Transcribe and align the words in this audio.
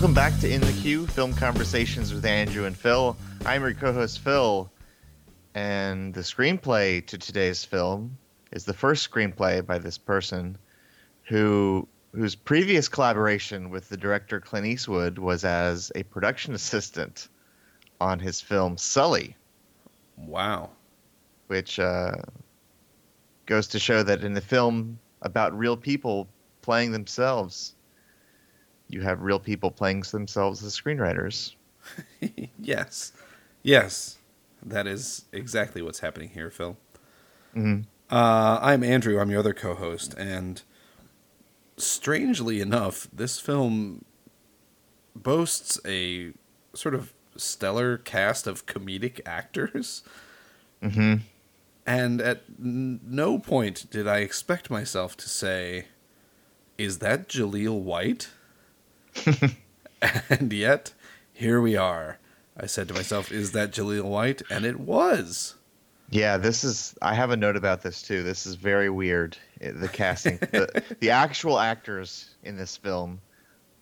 Welcome 0.00 0.14
back 0.14 0.40
to 0.40 0.50
In 0.50 0.62
the 0.62 0.72
Queue, 0.80 1.06
film 1.06 1.34
conversations 1.34 2.14
with 2.14 2.24
Andrew 2.24 2.64
and 2.64 2.74
Phil. 2.74 3.14
I'm 3.44 3.60
your 3.60 3.74
co-host 3.74 4.20
Phil, 4.20 4.72
and 5.54 6.14
the 6.14 6.22
screenplay 6.22 7.06
to 7.06 7.18
today's 7.18 7.66
film 7.66 8.16
is 8.50 8.64
the 8.64 8.72
first 8.72 9.10
screenplay 9.10 9.64
by 9.64 9.76
this 9.76 9.98
person 9.98 10.56
who 11.24 11.86
whose 12.14 12.34
previous 12.34 12.88
collaboration 12.88 13.68
with 13.68 13.90
the 13.90 13.96
director 13.98 14.40
Clint 14.40 14.64
Eastwood 14.64 15.18
was 15.18 15.44
as 15.44 15.92
a 15.94 16.02
production 16.04 16.54
assistant 16.54 17.28
on 18.00 18.18
his 18.18 18.40
film 18.40 18.78
Sully, 18.78 19.36
Wow. 20.16 20.70
which 21.48 21.78
uh, 21.78 22.12
goes 23.44 23.68
to 23.68 23.78
show 23.78 24.02
that 24.02 24.24
in 24.24 24.32
the 24.32 24.40
film 24.40 24.98
about 25.20 25.58
real 25.58 25.76
people 25.76 26.26
playing 26.62 26.92
themselves, 26.92 27.74
you 28.92 29.00
have 29.02 29.22
real 29.22 29.38
people 29.38 29.70
playing 29.70 30.02
themselves 30.10 30.62
as 30.64 30.78
screenwriters. 30.78 31.54
yes. 32.58 33.12
Yes. 33.62 34.18
That 34.62 34.86
is 34.86 35.24
exactly 35.32 35.80
what's 35.82 36.00
happening 36.00 36.30
here, 36.30 36.50
Phil. 36.50 36.76
Mhm. 37.54 37.86
Uh, 38.10 38.58
I'm 38.60 38.82
Andrew. 38.82 39.18
I'm 39.20 39.30
your 39.30 39.40
other 39.40 39.54
co 39.54 39.74
host. 39.74 40.14
And 40.18 40.62
strangely 41.76 42.60
enough, 42.60 43.08
this 43.12 43.38
film 43.40 44.04
boasts 45.14 45.80
a 45.86 46.32
sort 46.74 46.94
of 46.94 47.12
stellar 47.36 47.96
cast 47.96 48.46
of 48.46 48.66
comedic 48.66 49.20
actors. 49.24 50.02
Mm-hmm. 50.82 51.16
And 51.86 52.20
at 52.20 52.42
n- 52.60 53.00
no 53.04 53.38
point 53.38 53.90
did 53.90 54.06
I 54.06 54.18
expect 54.18 54.70
myself 54.70 55.16
to 55.18 55.28
say, 55.28 55.86
Is 56.78 56.98
that 56.98 57.28
Jaleel 57.28 57.80
White? 57.80 58.28
and 60.30 60.52
yet, 60.52 60.92
here 61.32 61.60
we 61.60 61.76
are. 61.76 62.18
I 62.56 62.66
said 62.66 62.88
to 62.88 62.94
myself, 62.94 63.32
Is 63.32 63.52
that 63.52 63.70
Jaleel 63.72 64.04
White? 64.04 64.42
And 64.50 64.64
it 64.64 64.78
was. 64.80 65.54
Yeah, 66.10 66.36
this 66.38 66.64
is. 66.64 66.94
I 67.00 67.14
have 67.14 67.30
a 67.30 67.36
note 67.36 67.56
about 67.56 67.82
this 67.82 68.02
too. 68.02 68.22
This 68.22 68.44
is 68.46 68.56
very 68.56 68.90
weird. 68.90 69.36
eh, 69.60 69.72
The 69.74 69.88
casting, 69.88 70.36
the, 70.40 70.82
the 71.00 71.10
actual 71.10 71.58
actors 71.58 72.30
in 72.42 72.56
this 72.56 72.76
film 72.76 73.20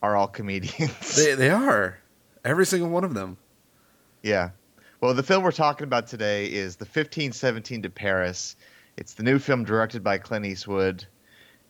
are 0.02 0.14
all 0.16 0.28
comedians. 0.28 1.16
They, 1.16 1.34
they 1.34 1.50
are. 1.50 1.98
Every 2.44 2.66
single 2.66 2.90
one 2.90 3.04
of 3.04 3.14
them. 3.14 3.36
yeah. 4.22 4.50
Well, 5.00 5.14
the 5.14 5.22
film 5.22 5.44
we're 5.44 5.52
talking 5.52 5.84
about 5.84 6.08
today 6.08 6.46
is 6.46 6.74
the 6.76 6.84
1517 6.84 7.82
to 7.82 7.90
Paris. 7.90 8.56
It's 8.96 9.14
the 9.14 9.22
new 9.22 9.38
film 9.38 9.62
directed 9.64 10.02
by 10.02 10.18
Clint 10.18 10.44
Eastwood, 10.44 11.04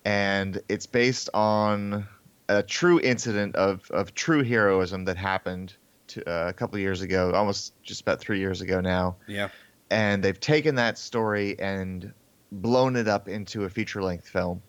and 0.07 0.61
it's 0.71 0.87
based 0.87 1.29
on 1.35 2.07
a 2.49 2.63
true 2.63 3.01
incident 3.01 3.57
of 3.57 3.91
of 3.91 4.15
true 4.15 4.43
heroism 4.43 5.05
that 5.05 5.17
happened 5.17 5.75
to, 6.09 6.23
uh, 6.29 6.49
a 6.49 6.53
couple 6.53 6.77
of 6.77 6.81
years 6.81 7.03
ago, 7.03 7.33
almost 7.33 7.75
just 7.83 8.01
about 8.01 8.21
three 8.21 8.39
years 8.39 8.61
ago 8.61 8.81
now. 8.81 9.17
Yeah. 9.27 9.49
and 9.91 10.23
they've 10.23 10.39
taken 10.41 10.75
that 10.77 10.99
story 10.99 11.59
and 11.59 12.13
blown 12.53 12.97
it 12.97 13.09
up 13.09 13.29
into 13.29 13.65
a 13.65 13.71
feature 13.71 14.03
length 14.03 14.29
film. 14.29 14.63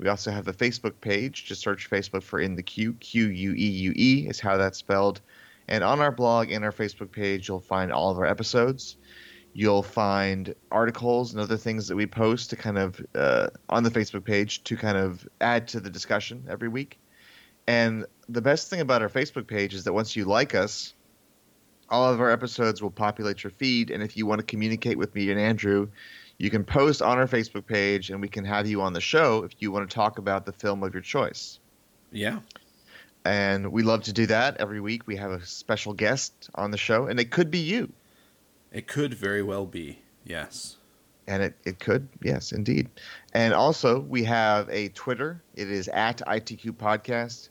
We 0.03 0.09
also 0.09 0.33
have 0.33 0.49
a 0.49 0.53
Facebook 0.53 1.01
page. 1.01 1.45
Just 1.45 1.61
search 1.61 1.89
Facebook 1.89 2.25
for 2.25 2.41
In 2.41 2.57
the 2.57 2.63
Queue. 2.63 2.95
Q 2.95 3.29
U 3.29 3.53
E 3.53 3.69
U 3.69 3.93
E 3.95 4.27
is 4.29 4.41
how 4.41 4.57
that's 4.57 4.79
spelled. 4.79 5.21
And 5.69 5.85
on 5.85 6.01
our 6.01 6.11
blog 6.11 6.51
and 6.51 6.65
our 6.65 6.73
Facebook 6.73 7.13
page, 7.13 7.47
you'll 7.47 7.61
find 7.61 7.93
all 7.93 8.11
of 8.11 8.19
our 8.19 8.27
episodes. 8.27 8.97
You'll 9.53 9.85
find 9.85 10.57
articles 10.73 11.33
and 11.33 11.41
other 11.41 11.57
things 11.57 11.87
that 11.87 11.95
we 11.95 12.07
post 12.09 12.51
to 12.51 12.57
kind 12.57 12.79
of 12.79 13.01
uh, 13.15 13.51
on 13.69 13.85
the 13.85 13.91
Facebook 13.91 14.25
page 14.25 14.65
to 14.65 14.77
kind 14.77 14.99
of 14.99 15.29
add 15.41 15.69
to 15.69 15.79
the 15.79 15.91
discussion 15.91 16.47
every 16.51 16.69
week. 16.69 16.99
And 17.69 18.07
the 18.29 18.43
best 18.43 18.71
thing 18.71 18.81
about 18.81 19.03
our 19.03 19.09
Facebook 19.09 19.47
page 19.47 19.73
is 19.73 19.85
that 19.85 19.93
once 19.93 20.17
you 20.17 20.25
like 20.25 20.57
us, 20.57 20.95
all 21.89 22.13
of 22.13 22.21
our 22.21 22.31
episodes 22.31 22.83
will 22.83 22.91
populate 22.91 23.45
your 23.45 23.53
feed. 23.53 23.93
And 23.93 24.03
if 24.03 24.17
you 24.17 24.27
want 24.27 24.41
to 24.41 24.47
communicate 24.47 24.99
with 24.99 25.15
me 25.15 25.31
and 25.31 25.39
Andrew, 25.39 25.91
you 26.43 26.51
can 26.51 26.65
post 26.65 27.03
on 27.03 27.19
our 27.19 27.29
Facebook 27.29 27.67
page 27.67 28.11
and 28.11 28.21
we 28.21 28.27
can 28.27 28.45
have 28.45 28.67
you 28.67 28.83
on 28.83 28.93
the 28.93 29.01
show 29.01 29.45
if 29.45 29.53
you 29.61 29.71
want 29.71 29.89
to 29.89 29.95
talk 29.95 30.19
about 30.19 30.45
the 30.45 30.51
film 30.51 30.83
of 30.83 30.93
your 30.93 31.01
choice. 31.01 31.61
Yeah. 32.11 32.41
And 33.25 33.71
we 33.71 33.85
love 33.85 34.03
to 34.03 34.13
do 34.13 34.27
that 34.27 34.57
every 34.57 34.81
week. 34.81 35.07
We 35.07 35.15
have 35.15 35.31
a 35.31 35.47
special 35.47 35.93
guest 35.93 36.51
on 36.57 36.73
the 36.73 36.77
show, 36.77 37.07
and 37.07 37.21
it 37.21 37.31
could 37.31 37.53
be 37.53 37.61
you. 37.61 37.93
It 38.73 38.89
could 38.89 39.15
very 39.15 39.45
well 39.45 39.67
be. 39.67 40.01
Yes. 40.25 40.79
And 41.29 41.45
it, 41.45 41.55
it 41.65 41.79
could, 41.79 42.09
yes, 42.21 42.51
indeed. 42.51 42.91
And 43.33 43.55
also, 43.55 44.01
we 44.01 44.25
have 44.25 44.69
a 44.69 44.89
Twitter. 44.89 45.41
It 45.55 45.71
is 45.71 45.87
at 45.87 46.23
ITQ 46.27 46.73
Podcast. 46.73 47.51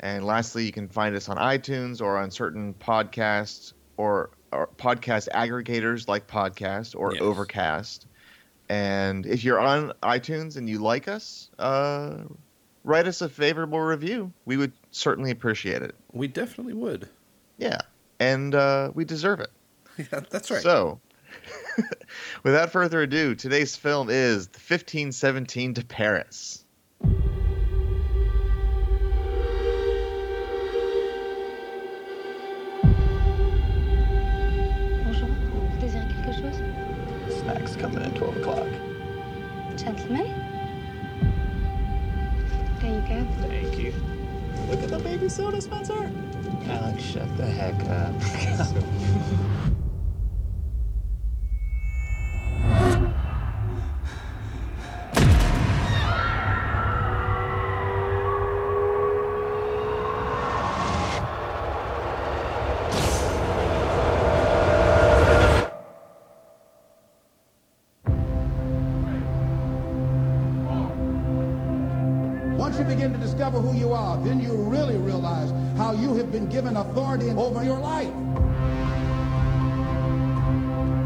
And 0.00 0.24
lastly, 0.24 0.64
you 0.64 0.72
can 0.72 0.88
find 0.88 1.14
us 1.14 1.28
on 1.28 1.36
iTunes 1.36 2.00
or 2.00 2.16
on 2.16 2.30
certain 2.30 2.72
podcasts 2.72 3.74
or, 3.98 4.30
or 4.50 4.70
podcast 4.78 5.28
aggregators 5.28 6.08
like 6.08 6.26
Podcast 6.26 6.98
or 6.98 7.12
Yes. 7.12 7.20
Overcast. 7.20 8.06
And 8.70 9.26
if 9.26 9.42
you're 9.42 9.58
on 9.58 9.92
iTunes 10.00 10.56
and 10.56 10.70
you 10.70 10.78
like 10.78 11.08
us, 11.08 11.50
uh, 11.58 12.18
write 12.84 13.08
us 13.08 13.20
a 13.20 13.28
favorable 13.28 13.80
review. 13.80 14.32
We 14.44 14.56
would 14.56 14.70
certainly 14.92 15.32
appreciate 15.32 15.82
it. 15.82 15.96
We 16.12 16.28
definitely 16.28 16.74
would. 16.74 17.08
Yeah. 17.58 17.78
And 18.20 18.54
uh, 18.54 18.92
we 18.94 19.04
deserve 19.04 19.40
it. 19.40 19.50
Yeah, 20.12 20.20
that's 20.30 20.50
right. 20.50 20.62
So, 20.62 21.00
without 22.44 22.70
further 22.70 23.02
ado, 23.02 23.34
today's 23.34 23.76
film 23.76 24.08
is 24.08 24.46
The 24.46 24.58
1517 24.58 25.74
to 25.74 25.84
Paris. 25.84 26.64
Bonjour, 35.04 35.28
vous 35.52 35.80
désirez 35.80 36.06
quelque 36.24 36.40
chose 36.40 36.80
Snacks 37.40 37.76
coming 37.76 38.02
in 38.02 38.14
12 38.14 38.36
o'clock. 38.38 38.39
Gentlemen 39.90 40.28
There 42.80 42.94
you 42.94 43.00
go. 43.08 43.26
Thank 43.48 43.76
you. 43.76 43.92
Look 44.68 44.84
at 44.84 44.88
the 44.90 45.00
baby 45.00 45.28
soda, 45.28 45.60
Spencer. 45.60 46.08
Alex, 46.68 47.02
shut 47.02 47.36
the 47.36 47.46
heck 47.46 47.74
up. 47.88 48.14
then 74.24 74.40
you 74.40 74.54
really 74.54 74.96
realize 74.96 75.50
how 75.76 75.92
you 75.92 76.14
have 76.14 76.30
been 76.30 76.46
given 76.48 76.76
authority 76.76 77.30
over 77.30 77.64
your 77.64 77.78
life. 77.78 78.12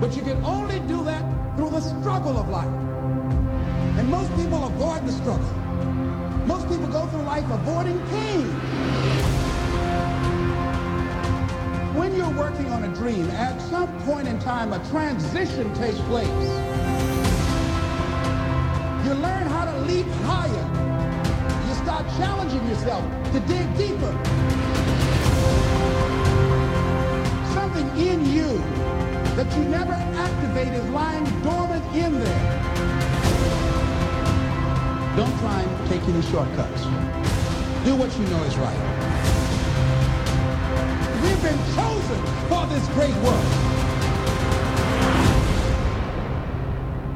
But 0.00 0.16
you 0.16 0.22
can 0.22 0.44
only 0.44 0.80
do 0.80 1.04
that 1.04 1.24
through 1.56 1.70
the 1.70 1.80
struggle 1.80 2.36
of 2.36 2.48
life. 2.48 2.74
And 3.98 4.08
most 4.08 4.34
people 4.36 4.64
avoid 4.64 5.06
the 5.06 5.12
struggle. 5.12 5.52
Most 6.46 6.68
people 6.68 6.88
go 6.88 7.06
through 7.06 7.22
life 7.22 7.48
avoiding 7.48 7.98
pain. 8.08 8.46
When 11.96 12.16
you're 12.16 12.36
working 12.36 12.66
on 12.72 12.84
a 12.84 12.94
dream, 12.94 13.30
at 13.30 13.60
some 13.70 13.88
point 14.00 14.26
in 14.26 14.38
time, 14.40 14.72
a 14.72 14.78
transition 14.90 15.72
takes 15.74 15.98
place. 16.00 16.28
You 19.06 19.14
learn 19.14 19.46
how 19.46 19.64
to 19.64 19.78
leap 19.82 20.06
higher. 20.24 21.03
Start 21.94 22.16
challenging 22.16 22.66
yourself 22.66 23.04
to 23.30 23.40
dig 23.46 23.76
deeper. 23.78 24.10
Something 27.54 27.86
in 27.96 28.26
you 28.34 28.58
that 29.36 29.46
you 29.56 29.62
never 29.66 29.92
activate 29.92 30.72
is 30.72 30.84
lying 30.90 31.24
dormant 31.42 31.84
in 31.94 32.18
there. 32.18 32.62
Don't 35.14 35.38
try 35.38 35.62
and 35.62 35.88
take 35.88 36.02
any 36.02 36.22
shortcuts. 36.22 36.82
Do 37.84 37.94
what 37.94 38.10
you 38.18 38.26
know 38.26 38.42
is 38.42 38.56
right. 38.56 38.80
We've 41.22 41.42
been 41.44 41.60
chosen 41.76 42.26
for 42.48 42.66
this 42.74 42.88
great 42.88 43.14
work. 43.22 43.44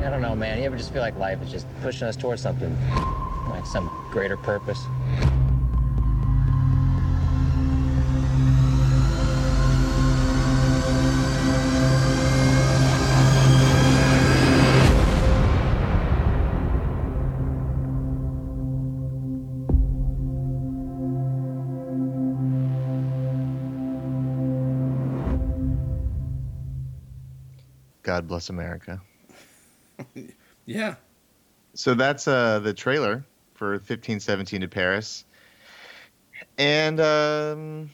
I 0.07 0.09
don't 0.09 0.23
know, 0.23 0.37
man. 0.37 0.59
You 0.59 0.67
ever 0.67 0.77
just 0.77 0.93
feel 0.93 1.03
like 1.03 1.19
life 1.19 1.43
is 1.43 1.51
just 1.51 1.67
pushing 1.83 2.07
us 2.07 2.15
towards 2.15 2.41
something, 2.43 2.79
like 3.51 3.67
some 3.67 3.91
greater 4.19 4.37
purpose. 4.37 4.85
God 28.03 28.27
bless 28.27 28.49
America. 28.49 29.01
yeah. 30.67 30.97
So 31.75 31.95
that's 31.95 32.27
uh, 32.27 32.59
the 32.59 32.75
trailer 32.75 33.25
for 33.59 33.73
1517 33.73 34.61
to 34.61 34.69
Paris. 34.69 35.25
And 36.57 37.01
um, 37.01 37.91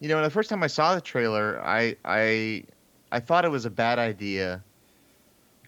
you 0.00 0.08
know, 0.08 0.22
the 0.22 0.30
first 0.30 0.48
time 0.48 0.62
I 0.62 0.66
saw 0.66 0.94
the 0.94 1.00
trailer, 1.00 1.60
I 1.62 1.96
I 2.04 2.64
I 3.12 3.20
thought 3.20 3.44
it 3.44 3.50
was 3.50 3.66
a 3.66 3.70
bad 3.70 3.98
idea 3.98 4.64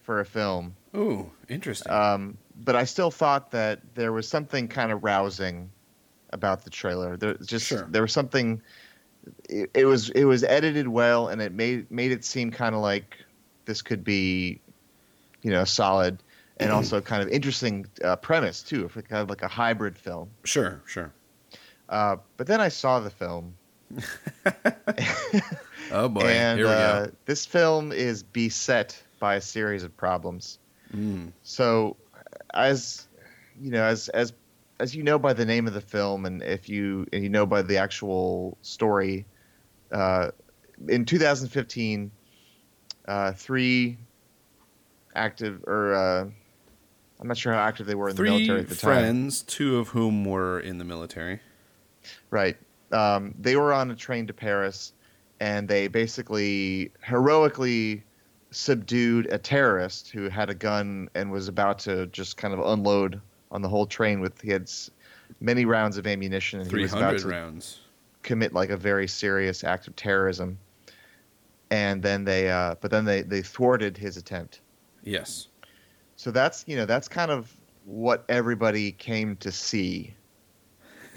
for 0.02 0.20
a 0.20 0.25
film. 0.25 0.75
Ooh, 0.96 1.31
interesting. 1.49 1.93
Um, 1.93 2.38
but 2.56 2.75
I 2.75 2.84
still 2.84 3.11
thought 3.11 3.50
that 3.50 3.81
there 3.94 4.12
was 4.12 4.29
something 4.29 4.69
kind 4.69 4.93
of 4.93 5.05
rousing 5.05 5.70
about 6.31 6.64
the 6.64 6.70
trailer. 6.70 7.17
There 7.19 7.35
just 7.35 7.67
Sure. 7.67 7.87
there 7.90 8.02
was 8.02 8.12
something. 8.12 8.62
It, 9.49 9.70
it 9.75 9.85
was 9.85 10.08
it 10.11 10.25
was 10.25 10.43
edited 10.43 10.88
well, 10.88 11.28
and 11.28 11.43
it 11.43 11.52
made 11.52 11.90
made 11.90 12.12
it 12.12 12.25
seem 12.25 12.50
kind 12.50 12.75
of 12.75 12.81
like 12.81 13.19
this 13.67 13.82
could 13.82 14.02
be, 14.02 14.61
you 15.43 15.50
know, 15.50 15.64
solid 15.64 16.23
and 16.62 16.73
also 16.73 17.00
kind 17.00 17.23
of 17.23 17.29
interesting 17.29 17.87
uh, 18.05 18.17
premise 18.17 18.62
too, 18.62 18.88
for 18.88 19.03
kind 19.03 19.23
of 19.23 19.29
like 19.29 19.43
a 19.43 19.49
hybrid 19.49 19.99
film. 19.99 20.31
sure, 20.44 20.82
sure. 20.87 21.12
Uh, 21.88 22.17
but 22.37 22.47
then 22.47 22.61
I 22.61 22.69
saw 22.69 23.00
the 23.00 23.11
film, 23.11 23.55
Oh 25.93 26.09
boy, 26.09 26.23
and 26.23 26.59
here 26.59 26.69
we 26.69 26.73
uh, 26.73 27.06
go. 27.06 27.12
this 27.26 27.44
film 27.44 27.93
is 27.93 28.23
beset 28.23 29.00
by 29.19 29.35
a 29.35 29.41
series 29.41 29.85
of 29.85 29.94
problems. 29.97 30.59
Mm. 30.97 31.32
So, 31.43 31.97
as 32.55 33.06
you 33.61 33.70
know, 33.70 33.85
as 33.85 34.09
as 34.11 34.32
as 34.79 34.94
you 34.97 35.03
know 35.03 35.19
by 35.19 35.35
the 35.35 35.44
name 35.44 35.67
of 35.67 35.75
the 35.75 35.82
film, 35.82 36.25
and 36.25 36.43
if 36.43 36.69
you 36.69 37.06
and 37.12 37.23
you 37.23 37.29
know 37.29 37.44
by 37.44 37.61
the 37.61 37.76
actual 37.76 38.56
story, 38.62 39.26
uh, 39.91 40.31
in 40.88 41.05
2015, 41.05 42.11
uh, 43.06 43.32
three 43.32 43.99
active 45.14 45.62
or 45.67 45.94
uh, 45.94 46.31
I'm 47.22 47.28
not 47.28 47.38
sure 47.38 47.52
how 47.52 47.60
active 47.60 47.86
they 47.86 47.94
were 47.94 48.08
in 48.08 48.16
the 48.16 48.22
military 48.24 48.60
at 48.60 48.69
the 48.69 48.74
time. 48.74 48.90
friends, 48.90 49.42
two 49.42 49.78
of 49.78 49.88
whom 49.88 50.24
were 50.24 50.58
in 50.58 50.78
the 50.78 50.84
military. 50.84 51.38
Right. 52.30 52.56
Um, 52.90 53.32
they 53.38 53.54
were 53.54 53.72
on 53.72 53.92
a 53.92 53.94
train 53.94 54.26
to 54.26 54.32
Paris, 54.32 54.92
and 55.38 55.69
they 55.69 55.86
basically 55.86 56.90
heroically 57.00 58.02
subdued 58.50 59.26
a 59.26 59.38
terrorist 59.38 60.10
who 60.10 60.28
had 60.28 60.50
a 60.50 60.54
gun 60.54 61.08
and 61.14 61.30
was 61.30 61.46
about 61.46 61.78
to 61.78 62.08
just 62.08 62.36
kind 62.36 62.52
of 62.52 62.58
unload 62.58 63.20
on 63.52 63.62
the 63.62 63.68
whole 63.68 63.86
train 63.86 64.18
with 64.20 64.40
he 64.40 64.50
had 64.50 64.68
many 65.40 65.64
rounds 65.64 65.96
of 65.96 66.08
ammunition 66.08 66.60
and 66.60 66.68
he 66.70 66.76
was 66.76 66.92
about 66.92 67.20
to 67.20 67.28
rounds. 67.28 67.82
commit 68.25 68.52
like 68.52 68.70
a 68.70 68.76
very 68.76 69.06
serious 69.06 69.62
act 69.62 69.86
of 69.86 69.94
terrorism. 69.94 70.58
And 71.70 72.02
then 72.02 72.25
they, 72.25 72.50
uh, 72.50 72.75
but 72.80 72.90
then 72.90 73.04
they 73.04 73.22
they 73.22 73.42
thwarted 73.42 73.96
his 73.96 74.16
attempt. 74.16 74.60
Yes. 75.04 75.46
So 76.22 76.30
that's 76.30 76.62
you 76.69 76.76
know 76.76 76.86
that's 76.86 77.08
kind 77.08 77.32
of 77.32 77.52
what 77.84 78.24
everybody 78.28 78.92
came 78.92 79.34
to 79.38 79.50
see 79.50 80.14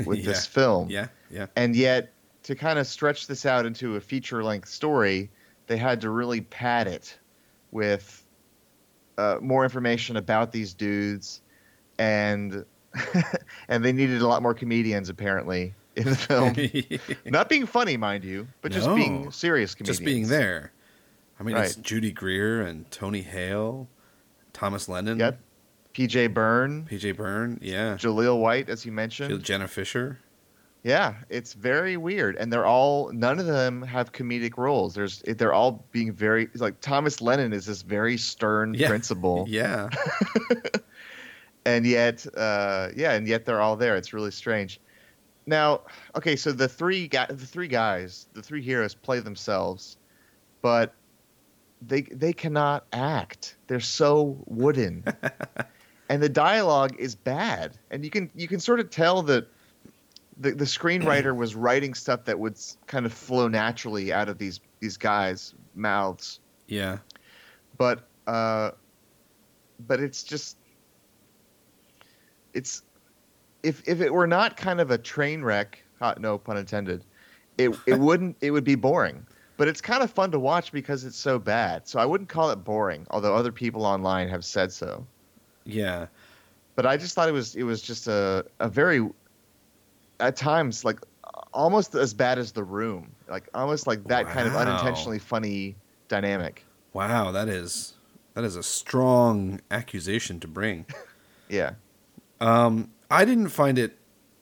with 0.03 0.17
Yeah. 0.21 0.25
this 0.25 0.47
film 0.47 0.89
Yeah. 0.89 1.09
Yeah. 1.29 1.45
and 1.55 1.75
yet 1.75 2.11
to 2.41 2.55
kind 2.55 2.79
of 2.79 2.87
stretch 2.87 3.27
this 3.27 3.45
out 3.45 3.67
into 3.67 3.97
a 3.97 4.01
feature 4.01 4.43
length 4.43 4.67
story 4.67 5.29
they 5.67 5.77
had 5.77 6.01
to 6.01 6.09
really 6.09 6.41
pad 6.41 6.87
it 6.87 7.19
with 7.69 8.25
uh, 9.19 9.37
more 9.43 9.63
information 9.63 10.17
about 10.17 10.51
these 10.51 10.73
dudes 10.73 11.41
and 11.99 12.65
and 13.67 13.85
they 13.85 13.93
needed 13.93 14.23
a 14.23 14.27
lot 14.27 14.41
more 14.41 14.55
comedians 14.55 15.09
apparently 15.09 15.75
in 15.95 16.05
the 16.05 16.15
film 16.15 16.55
not 17.31 17.47
being 17.47 17.67
funny 17.67 17.95
mind 17.95 18.23
you 18.23 18.47
but 18.63 18.71
just 18.71 18.87
No. 18.87 18.95
being 18.95 19.29
serious 19.29 19.75
comedians 19.75 19.99
Just 19.99 20.03
being 20.05 20.27
there. 20.29 20.71
I 21.39 21.43
mean, 21.43 21.57
it's 21.57 21.75
Judy 21.75 22.11
Greer 22.11 22.61
and 22.61 22.89
Tony 22.89 23.21
Hale, 23.21 23.87
Thomas 24.55 24.89
Lennon, 24.89 25.19
yep 25.19 25.39
pj 25.93 26.33
byrne 26.33 26.85
PJ 26.89 27.15
Byrne, 27.15 27.59
yeah, 27.61 27.95
jaleel 27.95 28.39
white 28.41 28.69
as 28.69 28.85
you 28.85 28.91
mentioned 28.91 29.43
Jenna 29.43 29.67
Fischer. 29.67 30.19
Yeah, 30.83 31.15
it's 31.29 31.53
very 31.53 31.97
weird, 31.97 32.35
and 32.35 32.51
they're 32.53 32.65
all 32.65 33.11
none 33.11 33.39
of 33.39 33.45
them 33.47 33.81
have 33.81 34.11
comedic 34.11 34.57
roles. 34.57 34.93
There's 34.93 35.21
they're 35.25 35.53
all 35.53 35.85
being 35.91 36.11
very 36.13 36.47
like 36.55 36.79
Thomas 36.81 37.21
Lennon 37.21 37.53
is 37.53 37.65
this 37.65 37.81
very 37.81 38.17
stern 38.17 38.73
Yeah. 38.75 38.87
principal, 38.89 39.45
Yeah. 39.49 39.89
and 41.65 41.85
yet, 41.85 42.25
uh, 42.37 42.89
yeah, 42.95 43.13
and 43.13 43.27
yet 43.27 43.45
they're 43.45 43.61
all 43.61 43.75
there. 43.75 43.95
It's 43.95 44.13
really 44.13 44.31
strange. 44.31 44.79
Now, 45.47 45.81
okay, 46.15 46.35
so 46.35 46.51
the 46.51 46.67
three 46.67 47.07
guy, 47.07 47.25
the 47.29 47.45
three 47.47 47.67
guys, 47.67 48.27
the 48.33 48.41
three 48.41 48.61
heroes 48.61 48.93
play 48.95 49.19
themselves, 49.19 49.97
but 50.61 50.93
they 51.87 52.01
they 52.03 52.33
cannot 52.33 52.85
act. 52.93 53.55
They're 53.67 53.79
so 53.79 54.37
wooden, 54.45 55.03
and 56.09 56.21
the 56.21 56.29
dialogue 56.29 56.95
is 56.97 57.15
bad. 57.15 57.77
And 57.91 58.03
you 58.03 58.09
can 58.09 58.31
you 58.35 58.47
can 58.47 58.59
sort 58.59 58.79
of 58.79 58.89
tell 58.89 59.21
that 59.23 59.47
the 60.37 60.51
the 60.51 60.65
screenwriter 60.65 61.35
was 61.35 61.55
writing 61.55 61.93
stuff 61.93 62.25
that 62.25 62.39
would 62.39 62.57
kind 62.87 63.05
of 63.05 63.13
flow 63.13 63.47
naturally 63.47 64.11
out 64.11 64.29
of 64.29 64.37
these 64.37 64.59
these 64.79 64.97
guys' 64.97 65.53
mouths, 65.75 66.39
Yeah. 66.67 66.97
but 67.77 68.07
uh, 68.27 68.71
but 69.87 69.99
it's 69.99 70.23
just 70.23 70.57
it's 72.53 72.83
if 73.63 73.81
if 73.87 74.01
it 74.01 74.13
were 74.13 74.27
not 74.27 74.57
kind 74.57 74.79
of 74.79 74.91
a 74.91 74.97
train 74.97 75.41
wreck, 75.41 75.83
uh, 76.01 76.13
no 76.19 76.37
pun 76.37 76.57
intended, 76.57 77.03
it 77.57 77.75
it 77.85 77.99
wouldn't 77.99 78.37
it 78.41 78.51
would 78.51 78.63
be 78.63 78.75
boring. 78.75 79.25
But 79.57 79.67
it's 79.67 79.81
kind 79.81 80.03
of 80.03 80.11
fun 80.11 80.31
to 80.31 80.39
watch 80.39 80.71
because 80.71 81.05
it's 81.05 81.17
so 81.17 81.39
bad. 81.39 81.87
So 81.87 81.99
I 81.99 82.05
wouldn't 82.05 82.29
call 82.29 82.51
it 82.51 82.57
boring, 82.57 83.07
although 83.09 83.35
other 83.35 83.51
people 83.51 83.85
online 83.85 84.27
have 84.27 84.43
said 84.43 84.71
so. 84.71 85.05
Yeah. 85.65 86.07
But 86.75 86.85
I 86.85 86.97
just 86.97 87.15
thought 87.15 87.29
it 87.29 87.33
was 87.33 87.55
it 87.55 87.63
was 87.63 87.81
just 87.81 88.07
a 88.07 88.45
a 88.59 88.67
very 88.67 89.07
at 90.19 90.35
times 90.35 90.83
like 90.83 90.99
almost 91.53 91.95
as 91.95 92.13
bad 92.13 92.37
as 92.37 92.51
the 92.51 92.63
room, 92.63 93.11
like 93.29 93.47
almost 93.53 93.87
like 93.87 94.03
that 94.05 94.27
kind 94.27 94.47
of 94.47 94.55
unintentionally 94.55 95.19
funny 95.19 95.75
dynamic. 96.07 96.65
Wow, 96.93 97.31
that 97.31 97.47
is 97.47 97.93
that 98.33 98.43
is 98.43 98.55
a 98.55 98.63
strong 98.63 99.61
accusation 99.71 100.39
to 100.41 100.47
bring. 100.47 100.85
Yeah. 101.47 101.73
Um, 102.41 102.89
I 103.11 103.23
didn't 103.23 103.49
find 103.49 103.77
it 103.77 103.99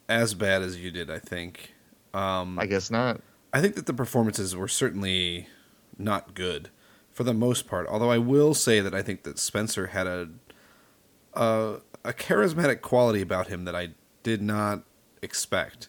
as 0.08 0.34
bad 0.34 0.62
as 0.62 0.80
you 0.80 0.90
did. 0.90 1.12
I 1.12 1.20
think. 1.20 1.74
Um, 2.14 2.58
I 2.58 2.66
guess 2.66 2.90
not. 2.90 3.20
I 3.54 3.62
think 3.62 3.76
that 3.76 3.86
the 3.86 3.94
performances 3.94 4.56
were 4.56 4.68
certainly 4.68 5.48
not 5.98 6.34
good 6.34 6.70
for 7.12 7.24
the 7.24 7.34
most 7.34 7.68
part. 7.68 7.88
Although 7.88 8.10
I 8.12 8.18
will 8.18 8.54
say 8.56 8.80
that 8.80 8.94
I 8.96 9.02
think 9.04 9.24
that 9.24 9.38
Spencer 9.40 9.88
had 9.88 10.08
a 10.08 10.30
a, 11.36 11.78
a 12.04 12.14
charismatic 12.14 12.82
quality 12.82 13.22
about 13.22 13.48
him 13.48 13.66
that 13.66 13.76
I 13.76 13.90
did 14.24 14.42
not 14.42 14.84
expect. 15.22 15.88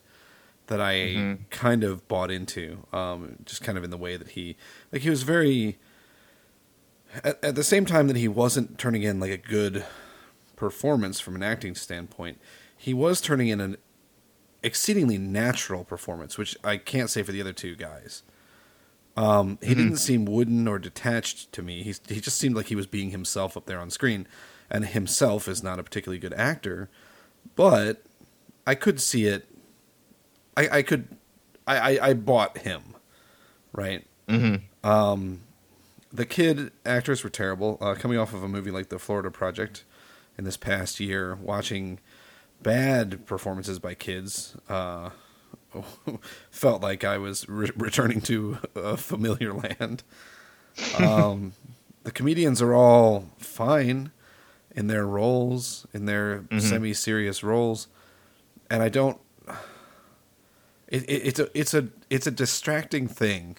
That 0.68 0.80
I 0.80 0.94
Mhm. 0.94 1.38
kind 1.50 1.84
of 1.84 2.08
bought 2.08 2.30
into, 2.30 2.86
um, 2.94 3.36
just 3.44 3.62
kind 3.62 3.76
of 3.76 3.84
in 3.84 3.90
the 3.90 3.98
way 3.98 4.16
that 4.16 4.28
he, 4.30 4.56
like, 4.92 5.02
he 5.02 5.10
was 5.10 5.22
very. 5.22 5.78
At, 7.22 7.42
at 7.44 7.54
the 7.54 7.62
same 7.62 7.84
time 7.84 8.08
that 8.08 8.16
he 8.16 8.26
wasn't 8.28 8.78
turning 8.78 9.02
in 9.02 9.20
like 9.20 9.30
a 9.30 9.36
good 9.36 9.84
performance 10.56 11.20
from 11.20 11.34
an 11.36 11.42
acting 11.42 11.74
standpoint, 11.74 12.40
he 12.76 12.92
was 12.94 13.20
turning 13.20 13.48
in 13.48 13.60
an 13.60 13.76
exceedingly 14.64 15.18
natural 15.18 15.84
performance, 15.84 16.36
which 16.38 16.56
I 16.64 16.78
can't 16.78 17.10
say 17.10 17.22
for 17.22 17.30
the 17.30 17.40
other 17.40 17.52
two 17.52 17.76
guys. 17.76 18.22
Um, 19.16 19.58
he 19.62 19.74
didn't 19.76 19.98
seem 19.98 20.24
wooden 20.24 20.66
or 20.66 20.80
detached 20.80 21.52
to 21.52 21.62
me. 21.62 21.84
He 21.84 21.94
he 22.08 22.20
just 22.20 22.36
seemed 22.36 22.56
like 22.56 22.66
he 22.66 22.74
was 22.74 22.88
being 22.88 23.10
himself 23.10 23.56
up 23.56 23.66
there 23.66 23.78
on 23.78 23.90
screen, 23.90 24.26
and 24.68 24.84
himself 24.86 25.46
is 25.46 25.62
not 25.62 25.78
a 25.78 25.84
particularly 25.84 26.18
good 26.18 26.34
actor, 26.34 26.88
but 27.54 28.02
I 28.66 28.74
could 28.74 29.00
see 29.00 29.26
it. 29.26 29.46
I 30.56 30.78
I 30.78 30.82
could, 30.82 31.16
I 31.66 31.98
I, 31.98 32.08
I 32.08 32.14
bought 32.14 32.58
him, 32.58 32.96
right? 33.72 34.04
Mm-hmm. 34.26 34.88
Um, 34.88 35.42
the 36.12 36.26
kid 36.26 36.72
actors 36.84 37.22
were 37.22 37.30
terrible. 37.30 37.78
Uh, 37.80 37.94
coming 37.94 38.18
off 38.18 38.34
of 38.34 38.42
a 38.42 38.48
movie 38.48 38.72
like 38.72 38.88
The 38.88 38.98
Florida 38.98 39.30
Project 39.30 39.84
in 40.36 40.44
this 40.44 40.56
past 40.56 40.98
year, 40.98 41.36
watching 41.36 42.00
bad 42.64 43.24
performances 43.26 43.78
by 43.78 43.94
kids 43.94 44.56
uh, 44.68 45.10
felt 46.50 46.82
like 46.82 47.04
I 47.04 47.18
was 47.18 47.48
re- 47.48 47.70
returning 47.76 48.20
to 48.22 48.58
a 48.74 48.96
familiar 48.96 49.52
land. 49.52 50.02
Um, 50.98 51.52
the 52.02 52.10
comedians 52.10 52.60
are 52.60 52.74
all 52.74 53.26
fine 53.38 54.10
in 54.74 54.88
their 54.88 55.06
roles, 55.06 55.86
in 55.94 56.06
their 56.06 56.44
semi-serious 56.58 57.44
roles, 57.44 57.86
and 58.68 58.82
I 58.82 58.88
don't. 58.88 59.18
It, 60.88 61.02
it, 61.04 61.26
it's 61.26 61.38
a 61.38 61.58
it's 61.58 61.74
a 61.74 61.88
it's 62.10 62.26
a 62.26 62.30
distracting 62.30 63.06
thing 63.06 63.56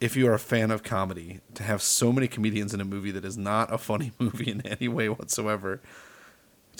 if 0.00 0.16
you 0.16 0.26
are 0.26 0.34
a 0.34 0.38
fan 0.38 0.72
of 0.72 0.82
comedy 0.82 1.40
to 1.54 1.62
have 1.62 1.80
so 1.80 2.12
many 2.12 2.26
comedians 2.26 2.74
in 2.74 2.80
a 2.80 2.84
movie 2.84 3.12
that 3.12 3.24
is 3.24 3.38
not 3.38 3.72
a 3.72 3.78
funny 3.78 4.10
movie 4.18 4.50
in 4.50 4.66
any 4.66 4.88
way 4.88 5.08
whatsoever. 5.08 5.80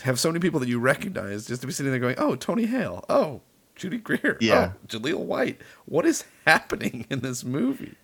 Have 0.02 0.18
so 0.18 0.30
many 0.30 0.40
people 0.40 0.58
that 0.60 0.68
you 0.68 0.78
recognize, 0.80 1.46
just 1.46 1.60
to 1.60 1.66
be 1.66 1.72
sitting 1.72 1.92
there 1.92 2.00
going, 2.00 2.16
"Oh, 2.18 2.34
Tony 2.34 2.66
Hale. 2.66 3.04
Oh, 3.08 3.40
Judy 3.76 3.98
Greer. 3.98 4.36
Yeah. 4.40 4.72
Oh, 4.74 4.86
Jaleel 4.88 5.18
White. 5.20 5.60
What 5.84 6.06
is 6.06 6.24
happening 6.46 7.06
in 7.10 7.20
this 7.20 7.44
movie?" 7.44 7.94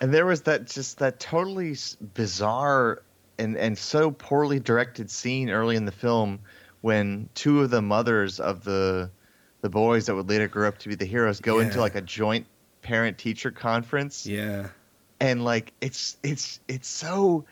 And 0.00 0.12
there 0.12 0.26
was 0.26 0.42
that 0.42 0.66
just 0.66 0.98
that 0.98 1.20
totally 1.20 1.76
bizarre 2.14 3.02
and 3.38 3.56
and 3.56 3.76
so 3.78 4.10
poorly 4.10 4.60
directed 4.60 5.10
scene 5.10 5.48
early 5.50 5.76
in 5.76 5.84
the 5.84 5.92
film 5.92 6.40
when 6.82 7.28
two 7.34 7.60
of 7.62 7.70
the 7.70 7.80
mothers 7.82 8.38
of 8.40 8.64
the 8.64 9.10
the 9.62 9.70
boys 9.70 10.06
that 10.06 10.14
would 10.16 10.28
later 10.28 10.48
grow 10.48 10.66
up 10.68 10.78
to 10.78 10.88
be 10.88 10.96
the 10.96 11.04
heroes 11.04 11.40
go 11.40 11.60
into 11.60 11.80
like 11.80 11.94
a 11.94 12.00
joint 12.00 12.46
parent 12.82 13.16
teacher 13.16 13.52
conference 13.52 14.26
Yeah. 14.26 14.68
and 15.20 15.44
like 15.44 15.72
it's 15.80 16.16
it's 16.24 16.58
it's 16.66 16.88
so 16.88 17.44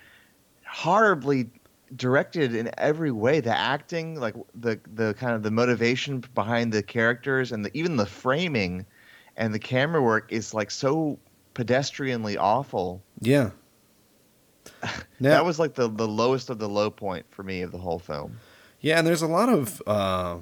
horribly 0.66 1.48
directed 1.96 2.54
in 2.54 2.70
every 2.78 3.10
way 3.10 3.40
the 3.40 3.56
acting 3.56 4.18
like 4.18 4.34
the 4.54 4.78
the 4.94 5.14
kind 5.14 5.34
of 5.34 5.42
the 5.42 5.50
motivation 5.50 6.22
behind 6.34 6.72
the 6.72 6.82
characters 6.82 7.50
and 7.50 7.64
the, 7.64 7.76
even 7.76 7.96
the 7.96 8.06
framing 8.06 8.86
and 9.36 9.52
the 9.52 9.58
camera 9.58 10.00
work 10.00 10.32
is 10.32 10.54
like 10.54 10.70
so 10.70 11.18
pedestrianly 11.54 12.36
awful 12.38 13.02
Yeah. 13.20 13.50
Now, 15.22 15.30
that 15.30 15.44
was 15.44 15.58
like 15.58 15.74
the 15.74 15.88
the 15.88 16.08
lowest 16.08 16.48
of 16.48 16.58
the 16.58 16.68
low 16.68 16.90
point 16.90 17.26
for 17.30 17.42
me 17.42 17.62
of 17.62 17.72
the 17.72 17.78
whole 17.78 17.98
film 17.98 18.38
Yeah, 18.80 18.98
and 18.98 19.06
there's 19.06 19.22
a 19.22 19.26
lot 19.26 19.48
of 19.48 19.82
uh, 19.86 20.36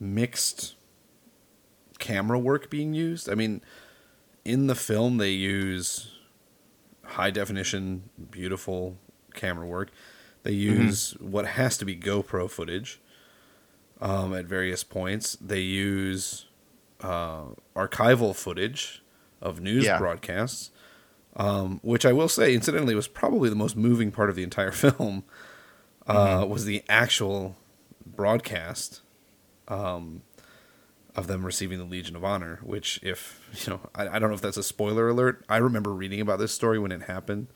mixed 0.00 0.74
camera 2.00 2.38
work 2.38 2.70
being 2.70 2.94
used. 2.94 3.28
I 3.28 3.34
mean, 3.34 3.60
in 4.44 4.66
the 4.66 4.74
film, 4.74 5.18
they 5.18 5.30
use 5.30 6.10
high 7.04 7.30
definition, 7.30 8.10
beautiful 8.30 8.96
camera 9.34 9.66
work. 9.66 9.90
They 10.42 10.52
use 10.52 11.12
what 11.20 11.46
has 11.46 11.76
to 11.78 11.84
be 11.84 11.94
GoPro 11.96 12.48
footage 12.50 13.00
um, 14.00 14.34
at 14.34 14.46
various 14.46 14.82
points. 14.84 15.36
They 15.40 15.60
use 15.60 16.46
uh, 17.02 17.42
archival 17.76 18.34
footage 18.34 19.02
of 19.42 19.60
news 19.60 19.84
Yeah. 19.84 19.98
broadcasts, 19.98 20.70
um, 21.36 21.80
which 21.82 22.04
I 22.06 22.12
will 22.12 22.28
say, 22.28 22.54
incidentally, 22.54 22.94
was 22.94 23.08
probably 23.08 23.48
the 23.50 23.54
most 23.56 23.76
moving 23.76 24.10
part 24.10 24.30
of 24.30 24.36
the 24.36 24.42
entire 24.42 24.72
film. 24.84 25.24
Uh, 26.06 26.44
was 26.48 26.64
the 26.64 26.82
actual 26.88 27.56
broadcast 28.04 29.00
um, 29.68 30.22
of 31.14 31.26
them 31.26 31.44
receiving 31.44 31.78
the 31.78 31.84
Legion 31.84 32.16
of 32.16 32.24
Honor. 32.24 32.58
Which, 32.62 32.98
if 33.02 33.40
you 33.66 33.72
know, 33.74 33.80
I, 33.94 34.08
I 34.08 34.18
don't 34.18 34.30
know 34.30 34.34
if 34.34 34.40
that's 34.40 34.56
a 34.56 34.62
spoiler 34.62 35.08
alert. 35.10 35.44
I 35.48 35.58
remember 35.58 35.92
reading 35.92 36.20
about 36.20 36.38
this 36.38 36.52
story 36.52 36.78
when 36.78 36.92
it 36.92 37.02
happened. 37.02 37.48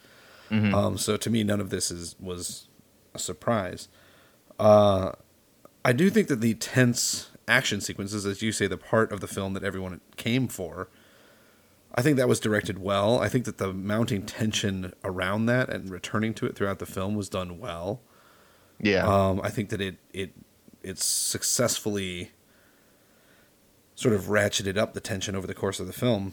Um, 0.50 0.98
so 0.98 1.16
to 1.16 1.30
me, 1.30 1.42
none 1.42 1.60
of 1.60 1.70
this 1.70 1.90
is 1.90 2.14
was 2.20 2.68
a 3.14 3.18
surprise. 3.18 3.88
Uh, 4.58 5.12
I 5.84 5.92
do 5.92 6.10
think 6.10 6.28
that 6.28 6.40
the 6.40 6.54
tense 6.54 7.30
action 7.46 7.80
sequences, 7.80 8.24
as 8.26 8.40
you 8.42 8.52
say, 8.52 8.66
the 8.66 8.76
part 8.78 9.12
of 9.12 9.20
the 9.20 9.26
film 9.26 9.52
that 9.54 9.62
everyone 9.64 10.00
came 10.16 10.48
for, 10.48 10.88
I 11.94 12.02
think 12.02 12.16
that 12.16 12.28
was 12.28 12.40
directed 12.40 12.78
well. 12.78 13.18
I 13.20 13.28
think 13.28 13.44
that 13.44 13.58
the 13.58 13.72
mounting 13.72 14.24
tension 14.26 14.92
around 15.04 15.46
that 15.46 15.68
and 15.68 15.90
returning 15.90 16.34
to 16.34 16.46
it 16.46 16.56
throughout 16.56 16.78
the 16.78 16.86
film 16.86 17.14
was 17.14 17.28
done 17.28 17.58
well. 17.58 18.00
yeah 18.80 19.04
Um, 19.06 19.40
I 19.44 19.50
think 19.50 19.68
that 19.70 19.80
it 19.80 19.96
it 20.12 20.32
it's 20.82 21.04
successfully 21.04 22.32
sort 23.94 24.14
of 24.14 24.24
ratcheted 24.24 24.76
up 24.76 24.92
the 24.92 25.00
tension 25.00 25.36
over 25.36 25.46
the 25.46 25.54
course 25.54 25.78
of 25.80 25.86
the 25.86 25.92
film. 25.92 26.32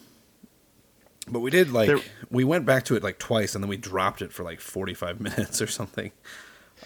But 1.28 1.40
we 1.40 1.50
did 1.50 1.70
like 1.70 1.86
There- 1.86 2.00
we 2.30 2.42
went 2.42 2.66
back 2.66 2.84
to 2.86 2.96
it 2.96 3.02
like 3.02 3.18
twice 3.18 3.54
and 3.54 3.62
then 3.62 3.68
we 3.68 3.76
dropped 3.76 4.20
it 4.22 4.32
for 4.32 4.42
like 4.42 4.60
45 4.60 5.20
minutes 5.28 5.62
or 5.62 5.68
something. 5.68 6.10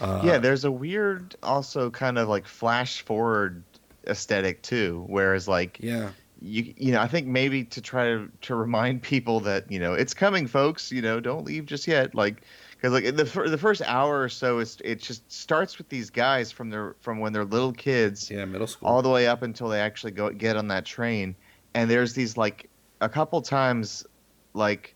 Yeah 0.00 0.38
there's 0.38 0.64
a 0.64 0.70
weird 0.70 1.34
also 1.42 1.90
kind 1.90 2.18
of 2.18 2.28
like 2.28 2.46
flash 2.46 3.02
forward 3.02 3.62
aesthetic 4.06 4.62
too 4.62 5.04
whereas 5.08 5.48
like 5.48 5.78
Yeah. 5.80 6.10
you 6.40 6.74
you 6.76 6.92
know 6.92 7.00
I 7.00 7.08
think 7.08 7.26
maybe 7.26 7.64
to 7.64 7.80
try 7.80 8.04
to 8.06 8.30
to 8.42 8.54
remind 8.54 9.02
people 9.02 9.40
that 9.40 9.70
you 9.72 9.78
know 9.80 9.94
it's 9.94 10.12
coming, 10.14 10.46
folks. 10.46 10.92
You 10.92 11.00
know, 11.02 11.18
don't 11.18 11.44
leave 11.46 11.64
just 11.66 11.88
yet. 11.88 12.14
Like 12.14 12.42
because 12.76 12.92
like 12.92 13.04
the 13.16 13.24
the 13.48 13.58
first 13.58 13.80
hour 13.82 14.20
or 14.22 14.28
so 14.28 14.58
is 14.58 14.76
it 14.84 15.00
just 15.00 15.32
starts 15.32 15.78
with 15.78 15.88
these 15.88 16.10
guys 16.10 16.52
from 16.52 16.68
their 16.70 16.94
from 17.00 17.18
when 17.20 17.32
they're 17.32 17.44
little 17.46 17.72
kids 17.72 18.30
Yeah, 18.30 18.44
middle 18.44 18.66
school. 18.66 18.86
all 18.88 19.00
the 19.02 19.08
way 19.08 19.26
up 19.26 19.42
until 19.42 19.68
they 19.68 19.80
actually 19.80 20.12
go 20.12 20.28
get 20.30 20.56
on 20.56 20.68
that 20.68 20.84
train, 20.84 21.34
and 21.74 21.90
there's 21.90 22.12
these 22.12 22.36
like 22.36 22.68
a 23.00 23.08
couple 23.08 23.40
times 23.40 24.04
like 24.52 24.94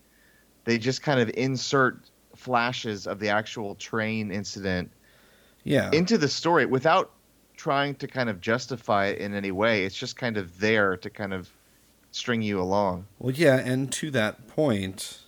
they 0.65 0.77
just 0.77 1.01
kind 1.01 1.19
of 1.19 1.29
insert 1.35 2.10
flashes 2.41 3.05
of 3.05 3.19
the 3.19 3.29
actual 3.29 3.75
train 3.75 4.31
incident 4.31 4.91
yeah. 5.63 5.91
into 5.93 6.17
the 6.17 6.27
story 6.27 6.65
without 6.65 7.11
trying 7.55 7.93
to 7.95 8.07
kind 8.07 8.29
of 8.29 8.41
justify 8.41 9.07
it 9.07 9.19
in 9.19 9.35
any 9.35 9.51
way. 9.51 9.85
It's 9.85 9.95
just 9.95 10.15
kind 10.15 10.37
of 10.37 10.59
there 10.59 10.97
to 10.97 11.09
kind 11.09 11.33
of 11.33 11.49
string 12.09 12.41
you 12.41 12.59
along. 12.59 13.05
Well, 13.19 13.33
yeah, 13.33 13.57
and 13.57 13.91
to 13.93 14.09
that 14.11 14.47
point, 14.47 15.19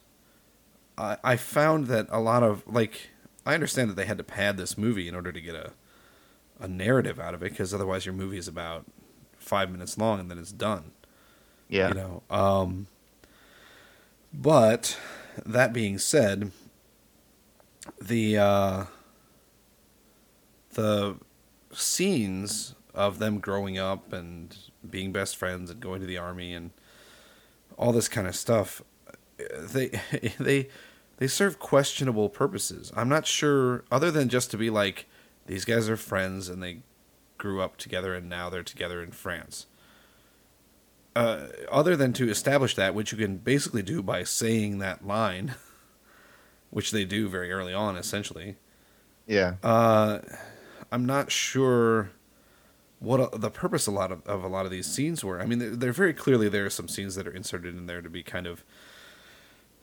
I, 0.98 1.18
I 1.24 1.36
found 1.36 1.86
that 1.88 2.08
a 2.10 2.20
lot 2.20 2.42
of 2.42 2.64
like 2.68 3.10
I 3.46 3.54
understand 3.54 3.92
that 3.92 3.96
they 3.96 4.06
had 4.06 4.18
to 4.18 4.24
pad 4.24 4.58
this 4.58 4.76
movie 4.78 5.08
in 5.08 5.14
order 5.14 5.32
to 5.32 5.40
get 5.40 5.54
a 5.54 5.74
a 6.60 6.68
narrative 6.68 7.20
out 7.20 7.34
of 7.36 7.44
it 7.44 7.52
because 7.52 7.74
otherwise 7.74 8.06
your 8.06 8.14
movie 8.14 8.38
is 8.38 8.48
about 8.48 8.86
five 9.38 9.70
minutes 9.70 9.98
long 9.98 10.20
and 10.20 10.32
then 10.32 10.40
it's 10.40 10.52
done. 10.52 10.92
Yeah. 11.70 11.90
You 11.90 11.94
know. 11.94 12.24
Um, 12.30 12.88
but 14.34 14.98
that 15.46 15.74
being 15.74 16.00
said, 16.00 16.52
the 18.02 18.38
uh, 18.38 18.86
the 20.74 21.18
scenes 21.72 22.76
of 22.94 23.20
them 23.20 23.40
growing 23.40 23.78
up 23.78 24.14
and 24.14 24.56
being 24.88 25.12
best 25.12 25.36
friends 25.36 25.70
and 25.72 25.80
going 25.80 26.00
to 26.00 26.08
the 26.08 26.18
army 26.18 26.54
and 26.54 26.72
all 27.78 27.92
this 27.92 28.08
kind 28.08 28.28
of 28.28 28.36
stuff 28.36 28.84
they 29.60 30.00
they 30.40 30.70
they 31.18 31.28
serve 31.28 31.60
questionable 31.60 32.30
purposes. 32.30 32.92
I'm 32.96 33.10
not 33.10 33.26
sure 33.26 33.84
other 33.92 34.12
than 34.12 34.30
just 34.30 34.52
to 34.52 34.58
be 34.58 34.70
like 34.70 35.08
these 35.46 35.66
guys 35.66 35.90
are 35.90 35.98
friends 35.98 36.50
and 36.50 36.62
they 36.62 36.80
grew 37.38 37.62
up 37.62 37.78
together 37.78 38.14
and 38.14 38.30
now 38.30 38.50
they're 38.50 38.64
together 38.64 39.02
in 39.04 39.12
France. 39.12 39.68
Uh, 41.16 41.48
other 41.72 41.96
than 41.96 42.12
to 42.14 42.28
establish 42.28 42.74
that, 42.76 42.96
which 42.96 43.12
you 43.12 43.18
can 43.18 43.38
basically 43.38 43.84
do 43.84 44.02
by 44.02 44.24
saying 44.24 44.80
that 44.80 45.06
line, 45.06 45.54
which 46.74 46.90
they 46.90 47.06
do 47.06 47.30
very 47.30 47.52
early 47.52 47.74
on, 47.74 47.96
essentially. 47.96 48.56
Yeah. 49.28 49.56
Uh, 49.62 50.20
I'm 50.92 51.06
not 51.06 51.32
sure 51.32 52.10
what 53.00 53.40
the 53.40 53.52
purpose 53.52 53.86
a 53.86 53.92
lot 53.92 54.12
of, 54.12 54.26
of 54.26 54.44
a 54.44 54.48
lot 54.48 54.66
of 54.66 54.72
these 54.72 54.88
scenes 54.88 55.24
were. 55.24 55.40
I 55.40 55.46
mean, 55.46 55.60
they're, 55.60 55.76
they're 55.76 55.94
very 55.94 56.14
clearly 56.14 56.50
there 56.50 56.66
are 56.66 56.72
some 56.72 56.88
scenes 56.88 57.14
that 57.16 57.28
are 57.28 57.32
inserted 57.32 57.76
in 57.78 57.86
there 57.86 58.02
to 58.02 58.10
be 58.10 58.24
kind 58.24 58.48
of 58.48 58.64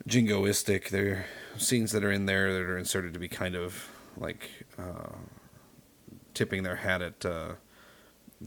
jingoistic. 0.08 0.88
There 0.88 1.26
are 1.54 1.58
scenes 1.58 1.92
that 1.92 2.02
are 2.02 2.10
in 2.10 2.26
there 2.26 2.52
that 2.52 2.62
are 2.62 2.78
inserted 2.78 3.14
to 3.14 3.20
be 3.20 3.28
kind 3.28 3.54
of 3.54 3.88
like 4.16 4.50
uh, 4.76 5.14
tipping 6.34 6.64
their 6.64 6.76
hat 6.76 7.02
at 7.02 7.24
uh, 7.24 7.52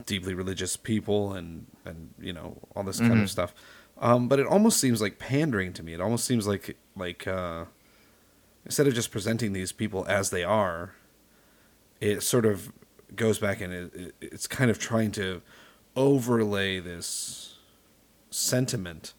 deeply 0.05 0.33
religious 0.33 0.75
people 0.75 1.33
and 1.33 1.67
and 1.85 2.13
you 2.19 2.33
know 2.33 2.57
all 2.75 2.83
this 2.83 2.99
kind 2.99 3.21
of 3.21 3.29
stuff. 3.29 3.53
Um, 3.99 4.27
but 4.27 4.39
it 4.39 4.47
almost 4.47 4.79
seems 4.79 5.01
like 5.01 5.17
pandering 5.17 5.71
to 5.73 5.83
me. 5.83 5.93
It 5.93 6.01
almost 6.01 6.25
seems 6.25 6.45
like 6.45 6.75
like 6.95 7.25
uh, 7.27 7.65
instead 8.65 8.87
of 8.87 8.93
just 8.93 9.11
presenting 9.11 9.53
these 9.53 9.71
people 9.71 10.05
as 10.07 10.29
they 10.29 10.43
are, 10.43 10.93
it 11.99 12.21
sort 12.21 12.45
of 12.45 12.71
goes 13.15 13.39
back 13.39 13.61
and 13.61 13.73
it, 13.73 13.95
it, 13.95 14.15
it's 14.21 14.47
kind 14.47 14.71
of 14.71 14.79
trying 14.79 15.11
to 15.11 15.41
overlay 15.95 16.79
this 16.79 17.57
sentiment 18.29 19.13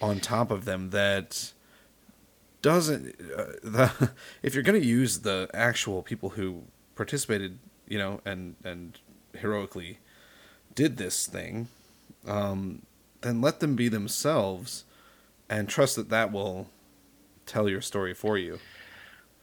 on 0.00 0.20
top 0.20 0.50
of 0.50 0.64
them 0.64 0.90
that 0.90 1.52
doesn't 2.60 3.14
uh, 3.36 3.44
the 3.62 4.10
if 4.42 4.54
you're 4.54 4.62
going 4.62 4.80
to 4.80 4.86
use 4.86 5.20
the 5.20 5.48
actual 5.54 6.02
people 6.02 6.30
who 6.30 6.62
participated 6.94 7.58
you 7.88 7.98
know 7.98 8.20
and 8.24 8.56
and 8.64 8.98
heroically 9.38 9.98
did 10.74 10.96
this 10.96 11.26
thing 11.26 11.68
um 12.26 12.82
then 13.22 13.40
let 13.40 13.60
them 13.60 13.74
be 13.74 13.88
themselves 13.88 14.84
and 15.48 15.68
trust 15.68 15.96
that 15.96 16.10
that 16.10 16.30
will 16.30 16.68
tell 17.46 17.68
your 17.68 17.80
story 17.80 18.14
for 18.14 18.36
you 18.36 18.58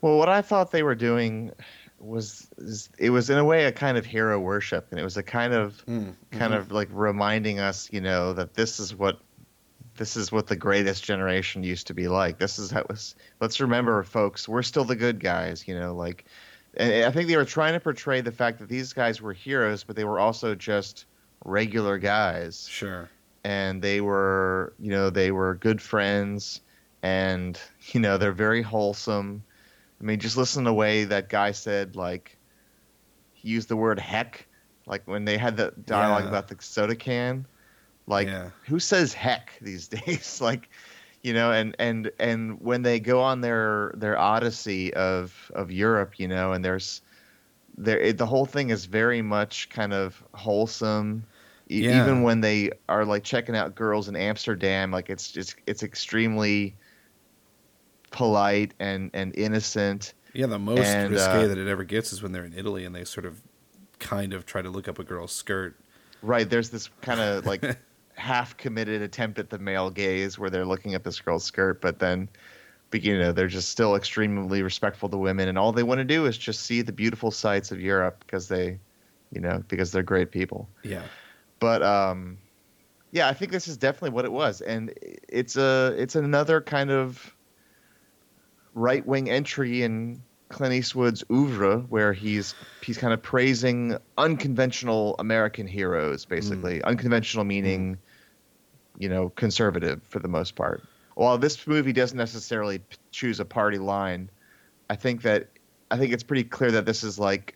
Well, 0.01 0.17
what 0.17 0.29
I 0.29 0.41
thought 0.41 0.71
they 0.71 0.83
were 0.83 0.95
doing 0.95 1.51
was 1.99 2.47
is, 2.57 2.89
it 2.97 3.09
was 3.09 3.29
in 3.29 3.37
a 3.37 3.43
way 3.43 3.65
a 3.65 3.71
kind 3.71 3.97
of 3.97 4.05
hero 4.05 4.39
worship, 4.39 4.87
and 4.91 4.99
it 4.99 5.03
was 5.03 5.17
a 5.17 5.23
kind 5.23 5.53
of 5.53 5.85
Mm, 5.85 6.15
kind 6.31 6.53
of 6.53 6.71
like 6.71 6.89
reminding 6.91 7.59
us, 7.59 7.89
you 7.91 8.01
know, 8.01 8.33
that 8.33 8.53
this 8.53 8.79
is 8.79 8.95
what 8.95 9.19
this 9.97 10.15
is 10.15 10.31
what 10.31 10.47
the 10.47 10.55
greatest 10.55 11.03
generation 11.03 11.63
used 11.63 11.87
to 11.87 11.93
be 11.93 12.07
like. 12.07 12.39
This 12.39 12.57
is 12.57 12.71
how 12.71 12.81
it 12.81 12.89
was. 12.89 13.15
Let's 13.41 13.59
remember, 13.59 14.01
folks, 14.03 14.47
we're 14.47 14.63
still 14.63 14.85
the 14.85 14.95
good 14.95 15.19
guys, 15.19 15.67
you 15.67 15.77
know. 15.77 15.93
Like, 15.93 16.25
and 16.75 17.05
I 17.05 17.11
think 17.11 17.27
they 17.27 17.35
were 17.35 17.45
trying 17.45 17.73
to 17.73 17.79
portray 17.79 18.21
the 18.21 18.31
fact 18.31 18.59
that 18.59 18.69
these 18.69 18.93
guys 18.93 19.21
were 19.21 19.33
heroes, 19.33 19.83
but 19.83 19.95
they 19.95 20.05
were 20.05 20.19
also 20.19 20.55
just 20.55 21.05
regular 21.45 21.97
guys 21.97 22.67
sure 22.69 23.09
and 23.43 23.81
they 23.81 24.01
were 24.01 24.73
you 24.79 24.89
know 24.91 25.09
they 25.09 25.31
were 25.31 25.55
good 25.55 25.81
friends 25.81 26.61
and 27.01 27.59
you 27.91 27.99
know 27.99 28.17
they're 28.17 28.31
very 28.31 28.61
wholesome 28.61 29.43
i 29.99 30.03
mean 30.03 30.19
just 30.19 30.37
listen 30.37 30.63
to 30.63 30.69
the 30.69 30.73
way 30.73 31.03
that 31.05 31.29
guy 31.29 31.51
said 31.51 31.95
like 31.95 32.37
he 33.33 33.49
used 33.49 33.69
the 33.69 33.75
word 33.77 33.99
heck 33.99 34.47
like 34.85 35.07
when 35.07 35.25
they 35.25 35.37
had 35.37 35.57
the 35.57 35.73
dialogue 35.85 36.23
Yeah. 36.23 36.29
about 36.29 36.47
the 36.47 36.55
soda 36.59 36.95
can 36.95 37.45
like 38.07 38.27
Yeah. 38.27 38.49
who 38.67 38.79
says 38.79 39.13
heck 39.13 39.57
these 39.61 39.87
days 39.87 40.41
like 40.41 40.69
you 41.21 41.33
know, 41.33 41.51
and 41.51 41.75
and 41.79 42.11
and 42.17 42.61
when 42.61 42.81
they 42.81 43.01
go 43.01 43.19
on 43.21 43.41
their 43.41 43.91
their 43.97 44.17
odyssey 44.17 44.93
of 44.93 45.51
of 45.53 45.69
Europe, 45.69 46.17
you 46.17 46.29
know, 46.29 46.53
and 46.53 46.63
there's 46.63 47.01
there 47.77 47.99
it, 47.99 48.17
the 48.17 48.25
whole 48.25 48.45
thing 48.45 48.69
is 48.69 48.85
very 48.85 49.21
much 49.21 49.69
kind 49.69 49.93
of 49.93 50.23
wholesome. 50.33 51.25
E- 51.69 51.83
Yeah. 51.83 51.91
Even 51.97 52.23
when 52.23 52.39
they 52.41 52.71
are 52.87 53.03
like 53.05 53.23
checking 53.23 53.55
out 53.55 53.75
girls 53.75 54.07
in 54.07 54.15
Amsterdam, 54.15 54.91
like 54.91 55.09
it's 55.09 55.29
just 55.29 55.55
it's 55.67 55.83
extremely 55.83 56.75
polite 58.11 58.73
and 58.79 59.11
and 59.13 59.35
innocent. 59.35 60.13
Yeah, 60.33 60.45
the 60.45 60.59
most 60.59 60.85
And, 60.85 61.11
risque 61.11 61.43
uh, 61.43 61.47
that 61.47 61.57
it 61.57 61.67
ever 61.67 61.83
gets 61.83 62.13
is 62.13 62.21
when 62.21 62.31
they're 62.31 62.45
in 62.45 62.53
Italy 62.53 62.85
and 62.85 62.95
they 62.95 63.03
sort 63.03 63.25
of 63.25 63.41
kind 63.97 64.33
of 64.33 64.45
try 64.45 64.61
to 64.61 64.69
look 64.69 64.87
up 64.87 64.99
a 64.99 65.03
girl's 65.03 65.31
skirt. 65.31 65.75
Right. 66.21 66.49
There's 66.49 66.69
this 66.69 66.89
kind 67.01 67.19
of 67.19 67.45
like 67.47 67.77
half 68.13 68.57
committed 68.57 69.01
attempt 69.01 69.39
at 69.39 69.49
the 69.49 69.57
male 69.57 69.89
gaze 69.89 70.37
where 70.37 70.49
they're 70.49 70.65
looking 70.65 70.93
at 70.93 71.03
this 71.03 71.19
girl's 71.19 71.43
skirt, 71.43 71.81
but 71.81 71.99
then, 71.99 72.29
you 72.91 73.17
know, 73.17 73.31
they're 73.31 73.47
just 73.47 73.69
still 73.69 73.95
extremely 73.95 74.61
respectful 74.61 75.09
to 75.09 75.17
women, 75.17 75.47
and 75.47 75.57
all 75.57 75.71
they 75.71 75.83
want 75.83 75.99
to 75.99 76.05
do 76.05 76.25
is 76.25 76.37
just 76.37 76.61
see 76.61 76.81
the 76.81 76.91
beautiful 76.91 77.31
sights 77.31 77.71
of 77.71 77.79
Europe 77.79 78.23
because 78.25 78.47
they, 78.47 78.79
you 79.31 79.39
know, 79.41 79.63
because 79.67 79.91
they're 79.91 80.03
great 80.03 80.31
people. 80.31 80.67
Yeah. 80.83 81.03
But 81.59 81.83
um, 81.83 82.37
yeah, 83.11 83.27
I 83.27 83.33
think 83.33 83.51
this 83.51 83.67
is 83.67 83.77
definitely 83.77 84.11
what 84.11 84.25
it 84.25 84.31
was, 84.31 84.61
and 84.61 84.93
it's 85.27 85.55
a 85.55 85.95
it's 85.97 86.15
another 86.15 86.61
kind 86.61 86.91
of 86.91 87.35
right 88.79 89.05
wing 89.05 89.29
entry 89.29 89.83
in 89.83 90.21
Clint 90.49 90.73
Eastwood's 90.73 91.23
oeuvre 91.31 91.79
where 91.89 92.11
he's 92.13 92.55
he's 92.81 92.97
kind 92.97 93.13
of 93.13 93.21
praising 93.21 93.97
unconventional 94.17 95.15
American 95.19 95.67
heroes, 95.67 96.25
basically 96.25 96.79
mm. 96.79 96.85
unconventional 96.85 97.45
meaning, 97.45 97.95
mm. 97.95 97.97
you 98.97 99.09
know, 99.09 99.29
conservative 99.29 100.01
for 100.09 100.19
the 100.19 100.27
most 100.27 100.55
part. 100.55 100.83
While 101.13 101.37
this 101.37 101.67
movie 101.67 101.93
doesn't 101.93 102.17
necessarily 102.17 102.79
p- 102.79 102.97
choose 103.11 103.39
a 103.39 103.45
party 103.45 103.77
line, 103.77 104.29
I 104.89 104.95
think 104.95 105.21
that 105.23 105.49
I 105.91 105.97
think 105.97 106.13
it's 106.13 106.23
pretty 106.23 106.45
clear 106.45 106.71
that 106.71 106.85
this 106.85 107.03
is 107.03 107.19
like 107.19 107.55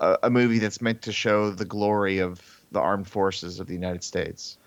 uh, 0.00 0.16
a, 0.22 0.26
a 0.26 0.30
movie 0.30 0.58
that's 0.58 0.80
meant 0.80 1.02
to 1.02 1.12
show 1.12 1.50
the 1.50 1.64
glory 1.64 2.18
of 2.18 2.40
the 2.72 2.80
armed 2.80 3.06
forces 3.06 3.60
of 3.60 3.68
the 3.68 3.74
United 3.74 4.02
States. 4.02 4.58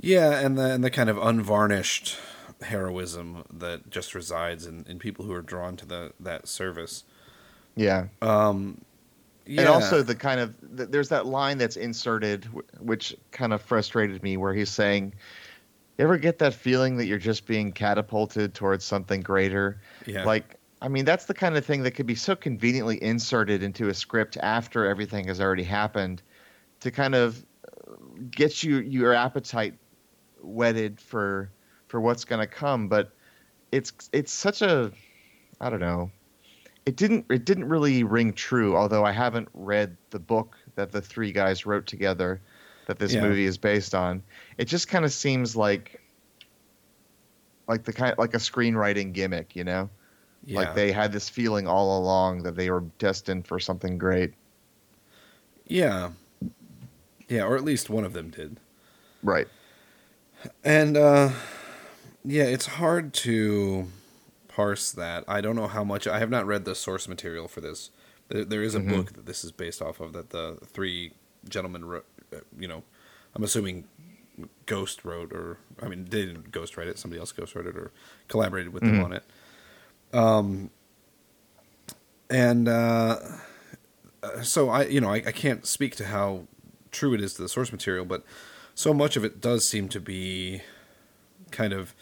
Yeah, 0.00 0.38
and 0.38 0.56
the 0.56 0.72
and 0.72 0.82
the 0.82 0.90
kind 0.90 1.10
of 1.10 1.18
unvarnished 1.18 2.16
heroism 2.62 3.44
that 3.52 3.90
just 3.90 4.14
resides 4.14 4.66
in, 4.66 4.84
in 4.88 4.98
people 4.98 5.24
who 5.24 5.32
are 5.32 5.42
drawn 5.42 5.76
to 5.76 5.86
the 5.86 6.12
that 6.20 6.48
service. 6.48 7.04
Yeah. 7.74 8.06
Yeah. 9.48 9.60
And 9.60 9.68
also 9.68 10.02
the 10.02 10.14
kind 10.14 10.40
of 10.40 10.54
th- 10.76 10.88
there's 10.90 11.08
that 11.10 11.26
line 11.26 11.58
that's 11.58 11.76
inserted, 11.76 12.48
which 12.80 13.16
kind 13.30 13.52
of 13.52 13.62
frustrated 13.62 14.22
me, 14.22 14.36
where 14.36 14.52
he's 14.52 14.70
saying, 14.70 15.14
"You 15.98 16.04
ever 16.04 16.18
get 16.18 16.38
that 16.40 16.52
feeling 16.52 16.96
that 16.96 17.06
you're 17.06 17.18
just 17.18 17.46
being 17.46 17.70
catapulted 17.70 18.54
towards 18.54 18.84
something 18.84 19.20
greater?" 19.20 19.80
Yeah. 20.04 20.24
Like, 20.24 20.56
I 20.82 20.88
mean, 20.88 21.04
that's 21.04 21.26
the 21.26 21.34
kind 21.34 21.56
of 21.56 21.64
thing 21.64 21.84
that 21.84 21.92
could 21.92 22.06
be 22.06 22.16
so 22.16 22.34
conveniently 22.34 23.00
inserted 23.00 23.62
into 23.62 23.88
a 23.88 23.94
script 23.94 24.36
after 24.38 24.84
everything 24.84 25.28
has 25.28 25.40
already 25.40 25.62
happened, 25.62 26.22
to 26.80 26.90
kind 26.90 27.14
of 27.14 27.44
uh, 27.68 27.92
get 28.30 28.64
you 28.64 28.78
your 28.78 29.14
appetite 29.14 29.74
whetted 30.42 31.00
for 31.00 31.50
for 31.88 32.00
what's 32.00 32.24
going 32.24 32.40
to 32.40 32.46
come. 32.46 32.88
But 32.88 33.12
it's 33.72 33.92
it's 34.12 34.32
such 34.32 34.62
a 34.62 34.92
I 35.60 35.70
don't 35.70 35.80
know 35.80 36.10
it 36.86 36.94
didn't 36.94 37.26
it 37.30 37.44
didn't 37.44 37.68
really 37.68 38.04
ring 38.04 38.32
true 38.32 38.76
although 38.76 39.04
i 39.04 39.10
haven't 39.10 39.48
read 39.54 39.96
the 40.10 40.20
book 40.20 40.56
that 40.76 40.92
the 40.92 41.00
three 41.02 41.32
guys 41.32 41.66
wrote 41.66 41.84
together 41.84 42.40
that 42.86 42.96
this 42.96 43.12
Yeah. 43.12 43.22
movie 43.22 43.44
is 43.44 43.58
based 43.58 43.92
on 43.92 44.22
it 44.56 44.66
just 44.66 44.86
kind 44.86 45.04
of 45.04 45.12
seems 45.12 45.56
like 45.56 46.00
like 47.66 47.82
the 47.82 47.92
kind 47.92 48.14
like 48.18 48.34
a 48.34 48.38
screenwriting 48.38 49.12
gimmick 49.12 49.56
you 49.56 49.64
know 49.64 49.90
yeah. 50.44 50.60
like 50.60 50.76
they 50.76 50.92
had 50.92 51.10
this 51.12 51.28
feeling 51.28 51.66
all 51.66 51.98
along 51.98 52.44
that 52.44 52.54
they 52.54 52.70
were 52.70 52.84
destined 53.00 53.48
for 53.48 53.58
something 53.58 53.98
great 53.98 54.32
Yeah. 55.66 56.10
Yeah, 57.28 57.42
or 57.46 57.56
at 57.56 57.64
least 57.64 57.90
one 57.90 58.04
of 58.04 58.12
them 58.12 58.30
did. 58.30 58.60
right 59.24 59.48
And 60.62 60.96
uh 60.96 61.30
yeah, 62.26 62.44
it's 62.44 62.66
hard 62.66 63.12
to 63.14 63.88
parse 64.48 64.90
that. 64.92 65.24
I 65.28 65.40
don't 65.40 65.56
know 65.56 65.66
how 65.68 65.84
much 65.84 66.06
I 66.06 66.18
have 66.18 66.30
not 66.30 66.46
read 66.46 66.64
the 66.64 66.74
source 66.74 67.08
material 67.08 67.48
for 67.48 67.60
this. 67.60 67.90
There, 68.28 68.44
there 68.44 68.62
is 68.62 68.74
a 68.74 68.80
Mm-hmm. 68.80 68.90
book 68.94 69.12
that 69.14 69.26
this 69.26 69.44
is 69.44 69.52
based 69.52 69.82
off 69.82 70.00
of 70.00 70.12
that 70.14 70.30
the 70.30 70.58
three 70.66 71.12
gentlemen 71.48 71.84
wrote, 71.84 72.06
uh, 72.34 72.38
you 72.58 72.68
know, 72.68 72.82
I'm 73.34 73.44
assuming 73.44 73.84
Ghost 74.66 75.04
wrote 75.04 75.32
or 75.32 75.58
I 75.82 75.88
mean 75.88 76.06
they 76.06 76.26
didn't 76.26 76.52
ghost 76.52 76.76
write 76.76 76.88
it, 76.88 76.98
somebody 76.98 77.20
else 77.20 77.32
ghost 77.32 77.54
wrote 77.54 77.66
it 77.66 77.76
or 77.76 77.92
collaborated 78.28 78.72
with 78.72 78.82
Mm-hmm. 78.82 78.96
them 78.96 79.00
on 79.00 79.12
it. 79.12 79.24
Um 80.12 80.70
and 82.30 82.68
uh 82.68 83.18
uh, 84.22 84.42
so 84.42 84.70
I, 84.70 84.84
you 84.86 85.00
know, 85.00 85.10
I, 85.10 85.16
I 85.16 85.32
can't 85.32 85.66
speak 85.66 85.94
to 85.96 86.06
how 86.06 86.46
true 86.90 87.14
it 87.14 87.20
is 87.20 87.34
to 87.34 87.42
the 87.42 87.48
source 87.48 87.70
material, 87.70 88.04
but 88.04 88.24
so 88.74 88.94
much 88.94 89.16
of 89.16 89.24
it 89.24 89.40
does 89.40 89.68
seem 89.68 89.88
to 89.90 90.00
be 90.00 90.62
kind 91.50 91.72
of 91.72 91.94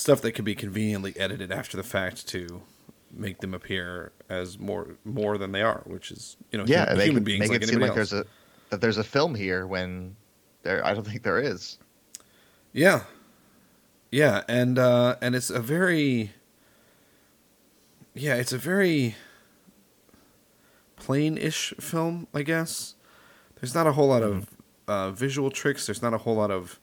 stuff 0.00 0.20
that 0.22 0.32
could 0.32 0.44
be 0.44 0.54
conveniently 0.54 1.14
edited 1.18 1.52
after 1.52 1.76
the 1.76 1.82
fact 1.82 2.26
to 2.28 2.62
make 3.12 3.40
them 3.40 3.52
appear 3.54 4.12
as 4.28 4.58
more 4.58 4.96
more 5.04 5.36
than 5.38 5.52
they 5.52 5.62
are, 5.62 5.82
which 5.84 6.10
is 6.10 6.36
you 6.50 6.58
know 6.58 6.64
yeah 6.66 6.90
hu- 6.90 6.96
they 6.96 7.04
human 7.06 7.24
beings 7.24 7.40
make 7.40 7.50
like 7.50 7.62
it 7.62 7.68
seem 7.68 7.80
like 7.80 7.88
else. 7.90 7.96
there's 7.96 8.12
a 8.12 8.24
that 8.70 8.80
there's 8.80 8.98
a 8.98 9.04
film 9.04 9.34
here 9.34 9.66
when 9.66 10.14
there 10.62 10.84
i 10.86 10.94
don't 10.94 11.04
think 11.06 11.22
there 11.22 11.38
is 11.40 11.78
Yeah. 12.72 13.02
Yeah, 14.12 14.42
and 14.48 14.78
uh 14.78 15.16
and 15.20 15.34
it's 15.36 15.50
a 15.50 15.60
very 15.60 16.32
Yeah, 18.14 18.34
it's 18.36 18.52
a 18.52 18.58
very 18.58 19.14
plain-ish 20.96 21.74
film, 21.80 22.26
I 22.34 22.42
guess. 22.42 22.94
There's 23.60 23.74
not 23.74 23.86
a 23.86 23.92
whole 23.92 24.08
lot 24.08 24.22
of 24.22 24.46
uh 24.88 25.10
visual 25.10 25.50
tricks, 25.50 25.86
there's 25.86 26.02
not 26.02 26.14
a 26.14 26.18
whole 26.18 26.34
lot 26.36 26.50
of 26.50 26.78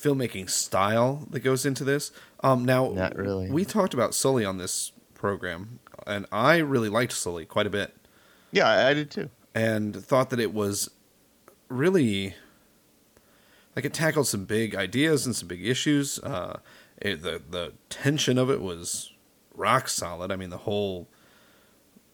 filmmaking 0.00 0.48
style 0.48 1.26
that 1.30 1.40
goes 1.40 1.66
into 1.66 1.84
this. 1.84 2.10
Um 2.42 2.64
now 2.64 2.90
Not 2.90 3.16
really. 3.16 3.50
we 3.50 3.64
talked 3.64 3.94
about 3.94 4.14
Sully 4.14 4.44
on 4.44 4.58
this 4.58 4.92
program 5.14 5.80
and 6.06 6.26
I 6.32 6.56
really 6.58 6.88
liked 6.88 7.12
Sully 7.12 7.44
quite 7.44 7.66
a 7.66 7.70
bit 7.70 7.94
yeah 8.52 8.66
i, 8.68 8.88
I 8.90 8.94
did 8.94 9.10
too 9.10 9.28
and 9.54 9.94
thought 9.94 10.30
that 10.30 10.40
it 10.40 10.52
was 10.54 10.90
really 11.68 12.34
like 13.76 13.84
it 13.84 13.92
tackled 13.94 14.26
some 14.26 14.44
big 14.44 14.74
ideas 14.74 15.26
and 15.26 15.34
some 15.36 15.46
big 15.48 15.64
issues. 15.64 16.18
Uh, 16.20 16.58
it, 17.00 17.22
the 17.22 17.40
the 17.48 17.72
tension 17.88 18.38
of 18.38 18.50
it 18.50 18.60
was 18.60 19.12
rock 19.54 19.88
solid. 19.88 20.32
I 20.32 20.36
mean, 20.36 20.50
the 20.50 20.58
whole 20.58 21.08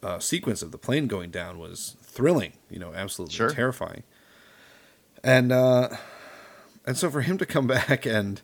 uh, 0.02 0.18
sequence 0.18 0.60
of 0.62 0.70
the 0.72 0.78
plane 0.78 1.06
going 1.06 1.30
down 1.30 1.58
was 1.58 1.96
thrilling. 2.02 2.52
You 2.70 2.78
know, 2.78 2.92
absolutely 2.94 3.34
Sure. 3.34 3.50
terrifying. 3.50 4.02
And 5.24 5.50
uh, 5.52 5.88
and 6.86 6.96
so 6.96 7.10
for 7.10 7.22
him 7.22 7.38
to 7.38 7.46
come 7.46 7.66
back 7.78 8.06
and 8.06 8.42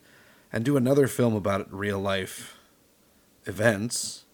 and 0.53 0.65
do 0.65 0.77
another 0.77 1.07
film 1.07 1.35
about 1.35 1.73
real 1.73 1.99
life 1.99 2.59
events 3.47 4.25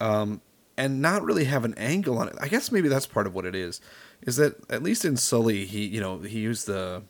um, 0.00 0.40
and 0.76 1.02
not 1.02 1.24
really 1.24 1.44
have 1.44 1.64
an 1.64 1.74
angle 1.74 2.18
on 2.18 2.28
it. 2.28 2.36
I 2.40 2.46
guess 2.48 2.70
maybe 2.70 2.88
that's 2.88 3.06
part 3.06 3.26
of 3.26 3.34
what 3.34 3.44
it 3.44 3.54
is. 3.54 3.80
Is 4.22 4.36
that 4.36 4.58
at 4.70 4.82
least 4.82 5.04
in 5.04 5.16
Sully, 5.16 5.64
he 5.64 5.84
you 5.86 6.00
know 6.00 6.18
he 6.18 6.40
used 6.40 6.66
the 6.66 7.02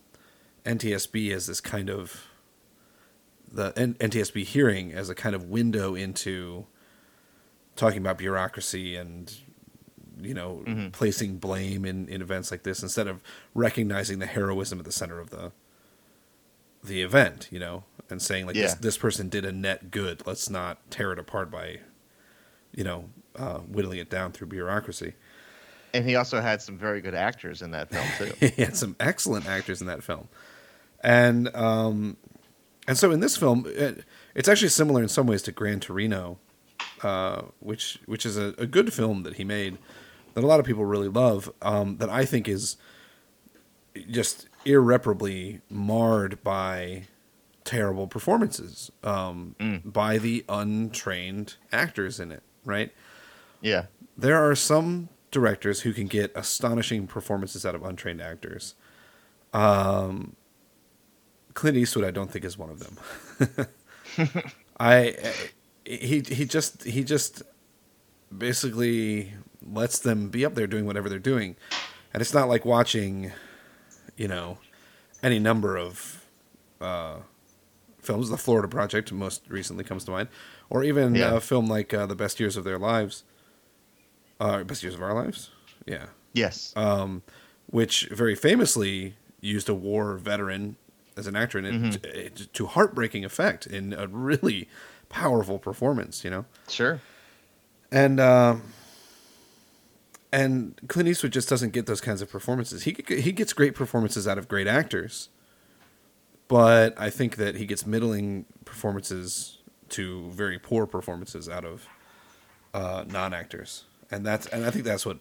NTSB 0.65 1.33
as 1.33 1.47
this 1.47 1.61
kind 1.61 1.91
of 1.91 2.27
the 3.51 3.73
N- 3.77 3.95
NTSB 3.95 4.45
hearing 4.45 4.93
as 4.93 5.09
a 5.09 5.15
kind 5.15 5.35
of 5.35 5.45
window 5.45 5.95
into 5.95 6.67
talking 7.77 7.99
about 7.99 8.19
bureaucracy 8.19 8.97
and 8.97 9.35
you 10.21 10.35
know 10.35 10.63
placing 10.93 11.39
blame 11.39 11.85
in, 11.85 12.09
in 12.09 12.21
events 12.21 12.51
like 12.51 12.63
this 12.65 12.83
instead 12.83 13.07
of 13.07 13.23
recognizing 13.55 14.19
the 14.19 14.27
heroism 14.27 14.79
at 14.79 14.85
the 14.85 14.93
center 14.93 15.21
of 15.21 15.31
the 15.31 15.53
the 16.83 17.03
event, 17.03 17.49
you 17.51 17.59
know, 17.59 17.85
and 18.11 18.21
saying 18.21 18.47
like 18.47 18.55
this 18.55 18.75
this 18.75 18.99
person 18.99 19.29
did 19.29 19.45
a 19.45 19.53
net 19.53 19.91
good. 19.91 20.27
Let's 20.27 20.49
not 20.49 20.91
tear 20.91 21.13
it 21.13 21.19
apart 21.19 21.51
by 21.51 21.81
you 22.73 22.85
know 22.85 23.11
uh, 23.37 23.59
whittling 23.59 23.99
it 23.99 24.11
down 24.11 24.33
through 24.33 24.49
bureaucracy. 24.49 25.15
and 25.95 26.05
he 26.05 26.17
also 26.17 26.41
had 26.41 26.61
some 26.61 26.77
very 26.77 27.01
good 27.01 27.15
actors 27.15 27.63
in 27.63 27.71
that 27.71 27.91
film 27.91 28.07
too 28.19 28.47
he 28.47 28.63
had 28.63 28.77
some 28.77 28.95
excellent 29.01 29.47
actors 29.47 29.81
in 29.81 29.87
that 29.87 30.03
film, 30.03 30.29
and 31.03 31.55
um, 31.55 32.17
and 32.87 32.97
so 32.97 33.11
in 33.11 33.21
this 33.21 33.37
film, 33.37 33.65
it, 33.69 34.05
it's 34.35 34.49
actually 34.49 34.71
similar 34.71 35.03
in 35.03 35.09
some 35.09 35.27
ways 35.27 35.43
to 35.43 35.53
Gran 35.53 35.81
Torino, 35.81 36.39
uh, 37.03 37.43
which 37.61 38.01
which 38.07 38.25
is 38.25 38.37
a, 38.37 38.55
a 38.59 38.67
good 38.67 38.93
film 38.93 39.23
that 39.25 39.35
he 39.35 39.45
made 39.45 39.79
that 40.35 40.43
a 40.43 40.47
lot 40.47 40.61
of 40.61 40.67
people 40.67 40.85
really 40.85 41.09
love. 41.09 41.53
Um, 41.61 41.99
that 41.99 42.09
I 42.09 42.25
think 42.25 42.49
is 42.49 42.77
just 44.11 44.48
irreparably 44.65 45.61
marred 45.71 46.43
by 46.43 47.05
terrible 47.65 48.07
performances 48.07 48.91
um, 49.05 49.55
by 49.85 50.19
the 50.19 50.45
untrained 50.49 51.57
actors 51.73 52.19
in 52.19 52.33
it. 52.33 52.43
Right 52.65 52.93
yeah 53.61 53.87
there 54.17 54.37
are 54.37 54.55
some 54.55 55.09
directors 55.31 55.83
who 55.83 55.93
can 55.93 56.07
get 56.07 56.33
astonishing 56.35 57.07
performances 57.07 57.65
out 57.65 57.75
of 57.75 57.85
untrained 57.85 58.21
actors. 58.21 58.75
Um, 59.53 60.37
Clint 61.55 61.77
Eastwood, 61.77 62.05
I 62.05 62.11
don't 62.11 62.31
think 62.31 62.45
is 62.45 62.59
one 62.59 62.71
of 62.71 62.81
them. 62.81 63.69
I 64.81 65.17
he 65.85 66.21
he 66.21 66.45
just 66.45 66.85
he 66.85 67.05
just 67.05 67.43
basically 68.37 69.33
lets 69.63 69.99
them 70.01 70.29
be 70.29 70.45
up 70.45 70.55
there 70.55 70.67
doing 70.67 70.87
whatever 70.87 71.09
they're 71.09 71.19
doing, 71.19 71.57
and 72.13 72.21
it's 72.21 72.35
not 72.35 72.49
like 72.49 72.65
watching, 72.65 73.33
you 74.19 74.29
know, 74.29 74.59
any 75.23 75.39
number 75.39 75.77
of 75.79 76.25
uh, 76.81 77.17
films. 78.03 78.29
The 78.29 78.37
Florida 78.37 78.69
Project 78.69 79.11
most 79.13 79.43
recently 79.49 79.85
comes 79.85 80.05
to 80.05 80.11
mind, 80.11 80.29
or 80.69 80.85
even 80.85 81.15
Yeah. 81.15 81.37
a 81.37 81.41
film 81.41 81.67
like 81.67 81.95
uh, 81.95 82.05
The 82.07 82.15
Best 82.17 82.39
Years 82.39 82.57
of 82.59 82.65
Their 82.65 82.79
Lives. 82.79 83.25
Uh, 84.41 84.63
Best 84.65 84.83
Years 84.85 84.95
of 84.95 85.03
Our 85.03 85.15
Lives, 85.15 85.51
yeah 85.85 86.07
Yes. 86.33 86.73
um, 86.77 87.23
which 87.67 88.09
very 88.13 88.37
famously 88.37 89.15
used 89.41 89.69
a 89.69 89.75
war 89.75 90.17
veteran 90.17 90.77
as 91.17 91.27
an 91.27 91.35
actor 91.35 91.59
in 91.59 91.65
it 91.65 92.37
to, 92.37 92.47
to 92.47 92.67
heartbreaking 92.67 93.25
effect 93.25 93.67
in 93.67 93.93
a 93.93 94.07
really 94.07 94.69
powerful 95.09 95.59
performance, 95.59 96.23
you 96.23 96.31
know. 96.31 96.45
sure. 96.69 97.01
And 97.91 98.21
um, 98.21 98.63
and 100.33 100.79
Clint 100.89 101.09
Eastwood 101.09 101.33
just 101.33 101.49
doesn't 101.49 101.73
get 101.73 101.87
those 101.87 102.01
kinds 102.01 102.21
of 102.23 102.31
performances. 102.31 102.83
He 102.85 102.97
he 103.09 103.33
gets 103.33 103.53
great 103.53 103.75
performances 103.75 104.27
out 104.29 104.39
of 104.39 104.49
great 104.49 104.67
actors, 104.67 105.29
but 106.49 106.99
I 107.01 107.11
think 107.11 107.37
that 107.37 107.57
he 107.57 107.67
gets 107.67 107.87
middling 107.87 108.45
performances 108.65 109.59
to 109.91 110.31
very 110.31 110.59
poor 110.59 110.87
performances 110.87 111.49
out 111.49 111.65
of 111.65 111.87
uh, 112.75 113.05
non 113.09 113.33
actors, 113.35 113.85
and 114.11 114.25
that's 114.27 114.47
and 114.47 114.65
I 114.65 114.71
think 114.71 114.85
that's 114.85 115.07
what 115.07 115.19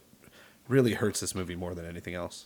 really 0.67 0.93
hurts 0.93 1.19
this 1.21 1.33
movie 1.33 1.55
more 1.55 1.73
than 1.73 1.85
anything 1.85 2.13
else. 2.13 2.45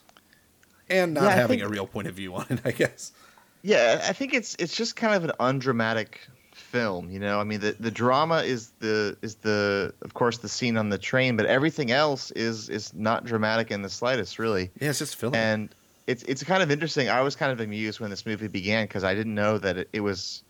And 0.89 1.13
not 1.13 1.23
Yeah, 1.23 1.29
having 1.31 1.59
think- 1.59 1.67
a 1.67 1.71
real 1.71 1.87
point 1.87 2.07
of 2.07 2.15
view 2.15 2.35
on 2.35 2.45
it, 2.49 2.59
I 2.65 2.71
guess. 2.71 3.11
Yeah, 3.63 4.03
I 4.07 4.13
think 4.13 4.33
it's 4.33 4.55
it's 4.59 4.75
just 4.75 4.95
kind 4.95 5.15
of 5.15 5.23
an 5.23 5.31
undramatic 5.39 6.27
film, 6.55 7.09
you 7.09 7.19
know. 7.19 7.39
I 7.39 7.43
mean, 7.43 7.59
the 7.59 7.75
the 7.79 7.91
drama 7.91 8.39
is 8.43 8.71
the 8.79 9.17
is 9.21 9.35
the 9.35 9.93
of 10.01 10.13
course 10.13 10.39
the 10.39 10.49
scene 10.49 10.77
on 10.77 10.89
the 10.89 10.97
train, 10.97 11.37
but 11.37 11.45
everything 11.45 11.91
else 11.91 12.31
is 12.31 12.69
is 12.69 12.93
not 12.93 13.25
dramatic 13.25 13.71
in 13.71 13.81
the 13.81 13.89
slightest, 13.89 14.39
really. 14.39 14.71
Yeah, 14.79 14.89
it's 14.89 14.99
just 14.99 15.15
film 15.15 15.35
And 15.35 15.69
it's 16.07 16.23
it's 16.23 16.43
kind 16.43 16.63
of 16.63 16.71
interesting. 16.71 17.09
I 17.09 17.21
was 17.21 17.35
kind 17.35 17.51
of 17.51 17.59
amused 17.59 17.99
when 17.99 18.09
this 18.09 18.25
movie 18.25 18.47
began 18.47 18.85
because 18.85 19.03
I 19.03 19.15
didn't 19.15 19.35
know 19.35 19.57
that 19.57 19.77
it, 19.77 19.89
it 19.93 20.01
was 20.01 20.43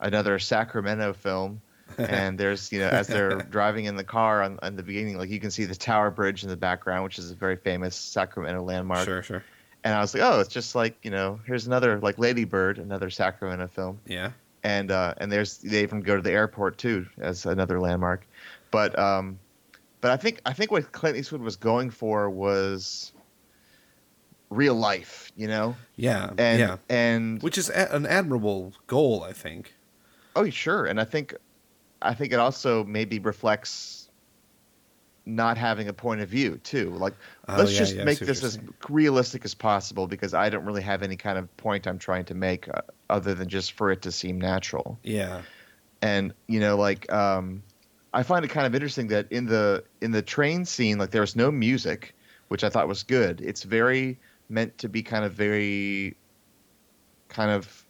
another 0.00 0.38
Sacramento 0.38 1.12
film. 1.14 1.60
and 1.98 2.36
there's 2.36 2.72
you 2.72 2.80
know 2.80 2.88
as 2.88 3.06
they're 3.06 3.42
driving 3.42 3.84
in 3.84 3.94
the 3.94 4.02
car 4.02 4.42
on, 4.42 4.58
on 4.60 4.74
the 4.74 4.82
beginning, 4.82 5.16
like 5.16 5.30
you 5.30 5.38
can 5.38 5.52
see 5.52 5.64
the 5.64 5.74
Tower 5.74 6.10
Bridge 6.10 6.42
in 6.42 6.48
the 6.48 6.56
background, 6.56 7.04
which 7.04 7.16
is 7.16 7.30
a 7.30 7.34
very 7.36 7.54
famous 7.54 7.94
Sacramento 7.94 8.60
landmark. 8.62 9.04
sure, 9.04 9.22
sure. 9.22 9.44
And 9.84 9.94
I 9.94 10.00
was 10.00 10.12
like, 10.12 10.24
oh, 10.24 10.40
it's 10.40 10.52
just 10.52 10.74
like 10.74 10.96
you 11.04 11.12
know, 11.12 11.38
here's 11.46 11.68
another 11.68 12.00
like 12.00 12.18
Lady 12.18 12.44
Bird, 12.44 12.78
another 12.78 13.08
Sacramento 13.08 13.68
film 13.68 14.00
Yeah. 14.04 14.32
And 14.66 14.90
uh, 14.90 15.14
and 15.18 15.30
there's 15.30 15.58
they 15.58 15.82
even 15.84 16.00
go 16.00 16.16
to 16.16 16.22
the 16.22 16.32
airport 16.32 16.76
too 16.76 17.06
as 17.18 17.46
another 17.46 17.78
landmark, 17.80 18.26
but 18.72 18.98
um, 18.98 19.38
but 20.00 20.10
I 20.10 20.16
think 20.16 20.40
I 20.44 20.52
think 20.52 20.72
what 20.72 20.90
Clint 20.90 21.16
Eastwood 21.16 21.40
was 21.40 21.54
going 21.56 21.90
for 21.90 22.28
was 22.28 23.12
real 24.50 24.74
life, 24.74 25.30
you 25.36 25.46
know, 25.46 25.76
Yeah. 25.94 26.30
and 26.36 26.58
yeah. 26.58 26.76
and 26.88 27.40
Which 27.42 27.58
is 27.58 27.70
a- 27.70 27.94
an 27.94 28.06
admirable 28.06 28.72
goal, 28.88 29.22
I 29.22 29.32
think. 29.32 29.72
oh 30.34 30.50
sure, 30.50 30.86
and 30.86 31.00
I 31.00 31.04
think 31.04 31.34
I 32.02 32.12
think 32.12 32.32
it 32.32 32.40
also 32.40 32.82
maybe 32.84 33.20
reflects 33.20 34.08
not 35.28 35.56
having 35.58 35.88
a 35.88 35.92
point 35.92 36.20
of 36.20 36.28
view 36.28 36.58
too. 36.58 36.90
Like 36.90 37.14
Oh, 37.48 37.56
let's 37.58 37.72
yeah, 37.72 37.78
just 37.78 37.94
yeah, 37.96 38.04
make 38.04 38.18
this 38.18 38.42
as 38.42 38.58
realistic 38.88 39.44
as 39.44 39.54
possible 39.54 40.06
because 40.08 40.34
I 40.34 40.48
don't 40.50 40.64
really 40.64 40.82
have 40.82 41.02
any 41.02 41.16
kind 41.16 41.38
of 41.38 41.54
point 41.56 41.86
I'm 41.86 41.98
trying 41.98 42.24
to 42.26 42.34
make 42.34 42.68
uh, 42.68 42.82
other 43.08 43.34
than 43.34 43.48
just 43.48 43.72
for 43.72 43.90
it 43.90 44.02
to 44.02 44.12
seem 44.12 44.40
natural. 44.40 44.98
Yeah. 45.02 45.42
and 46.02 46.32
you 46.46 46.60
know 46.60 46.76
like 46.76 47.10
um 47.12 47.62
i 48.12 48.22
find 48.22 48.44
it 48.44 48.48
kind 48.48 48.66
of 48.66 48.74
interesting 48.74 49.08
that 49.08 49.30
in 49.32 49.46
the 49.46 49.82
in 50.00 50.10
the 50.10 50.22
train 50.22 50.64
scene 50.64 50.98
like 50.98 51.10
there 51.10 51.22
was 51.22 51.34
no 51.36 51.50
music 51.50 52.14
which 52.48 52.62
i 52.64 52.68
thought 52.68 52.86
was 52.86 53.02
good 53.02 53.40
it's 53.40 53.62
very 53.62 54.18
meant 54.48 54.76
to 54.78 54.88
be 54.88 55.02
kind 55.02 55.24
of 55.24 55.32
very 55.32 56.14
kind 57.28 57.50
of 57.50 57.84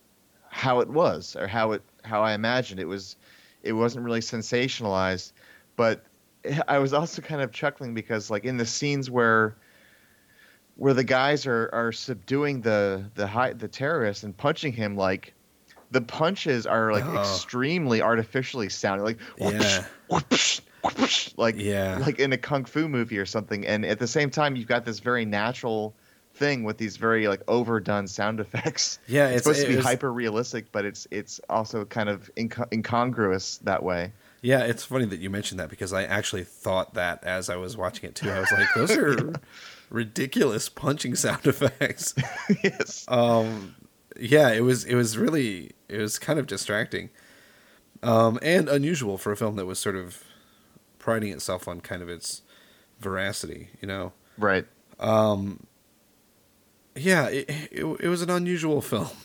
how 0.48 0.80
it 0.80 0.88
was 0.88 1.34
or 1.36 1.46
how 1.48 1.72
it 1.72 1.82
how 2.04 2.22
i 2.22 2.32
imagined 2.32 2.78
it 2.80 2.86
was 2.86 3.16
it 3.62 3.72
wasn't 3.72 4.04
really 4.04 4.20
sensationalized 4.20 5.32
but 5.76 6.04
i 6.68 6.78
was 6.78 6.92
also 6.92 7.20
kind 7.20 7.42
of 7.42 7.50
chuckling 7.50 7.92
because 7.92 8.30
like 8.30 8.44
in 8.44 8.56
the 8.56 8.66
scenes 8.66 9.10
where 9.10 9.56
where 10.76 10.94
the 10.94 11.04
guys 11.04 11.46
are 11.46 11.68
are 11.72 11.92
subduing 11.92 12.60
the 12.60 13.04
the 13.14 13.26
high 13.26 13.52
the 13.52 13.68
terrorist 13.68 14.22
and 14.24 14.36
punching 14.36 14.72
him 14.72 14.96
like 14.96 15.32
the 15.90 16.00
punches 16.00 16.66
are 16.66 16.92
like 16.92 17.04
Oh. 17.06 17.18
extremely 17.20 18.02
artificially 18.02 18.68
sounding 18.68 19.04
like 19.04 19.18
Yeah. 19.38 19.84
whoosh, 20.08 20.60
whoosh, 20.82 21.30
like 21.36 21.54
Yeah. 21.58 21.98
like 22.00 22.18
in 22.18 22.32
a 22.32 22.38
kung 22.38 22.64
fu 22.64 22.88
movie 22.88 23.18
or 23.18 23.26
something 23.26 23.66
and 23.66 23.84
at 23.86 23.98
the 23.98 24.06
same 24.08 24.30
time 24.30 24.56
you've 24.56 24.68
got 24.68 24.84
this 24.84 24.98
very 25.00 25.24
natural 25.24 25.94
thing 26.34 26.64
with 26.64 26.76
these 26.76 26.98
very 26.98 27.28
like 27.28 27.40
overdone 27.48 28.06
sound 28.06 28.40
effects 28.40 28.98
Yeah, 29.06 29.28
it's, 29.28 29.46
it's- 29.46 29.56
supposed 29.56 29.60
to 29.62 29.68
be 29.68 29.76
was- 29.76 29.84
hyper 29.86 30.12
realistic 30.12 30.66
but 30.72 30.84
it's 30.84 31.06
it's 31.10 31.40
also 31.48 31.84
kind 31.86 32.08
of 32.10 32.30
inco- 32.36 32.70
incongruous 32.72 33.58
that 33.64 33.82
way 33.82 34.12
Yeah, 34.42 34.60
it's 34.64 34.84
funny 34.84 35.06
that 35.06 35.20
you 35.20 35.30
mentioned 35.30 35.58
that 35.60 35.70
because 35.70 35.92
I 35.94 36.04
actually 36.04 36.44
thought 36.44 36.94
that 36.94 37.24
as 37.24 37.48
I 37.48 37.56
was 37.56 37.76
watching 37.76 38.08
it 38.10 38.14
too. 38.14 38.30
I 38.30 38.38
was 38.40 38.52
like, 38.52 38.68
those 38.76 38.90
are 38.96 39.32
ridiculous 39.90 40.68
punching 40.68 41.14
sound 41.14 41.46
effects. 41.46 42.14
yes 42.64 43.04
Um, 43.08 43.74
yeah, 44.18 44.50
it 44.50 44.60
was 44.62 44.84
it 44.84 44.94
was 44.94 45.18
really 45.18 45.72
it 45.88 45.98
was 45.98 46.18
kind 46.18 46.38
of 46.38 46.46
distracting, 46.46 47.10
um, 48.02 48.38
and 48.42 48.68
unusual 48.68 49.18
for 49.18 49.30
a 49.32 49.36
film 49.36 49.56
that 49.56 49.66
was 49.66 49.78
sort 49.78 49.96
of 49.96 50.24
priding 50.98 51.32
itself 51.32 51.68
on 51.68 51.80
kind 51.80 52.02
of 52.02 52.08
its 52.08 52.42
veracity. 52.98 53.68
You 53.80 53.88
know, 53.88 54.12
right 54.38 54.64
yeah, 56.94 57.28
it 57.28 57.48
it, 57.70 57.84
it 58.00 58.08
was 58.08 58.22
an 58.22 58.30
unusual 58.30 58.80
film. 58.80 59.08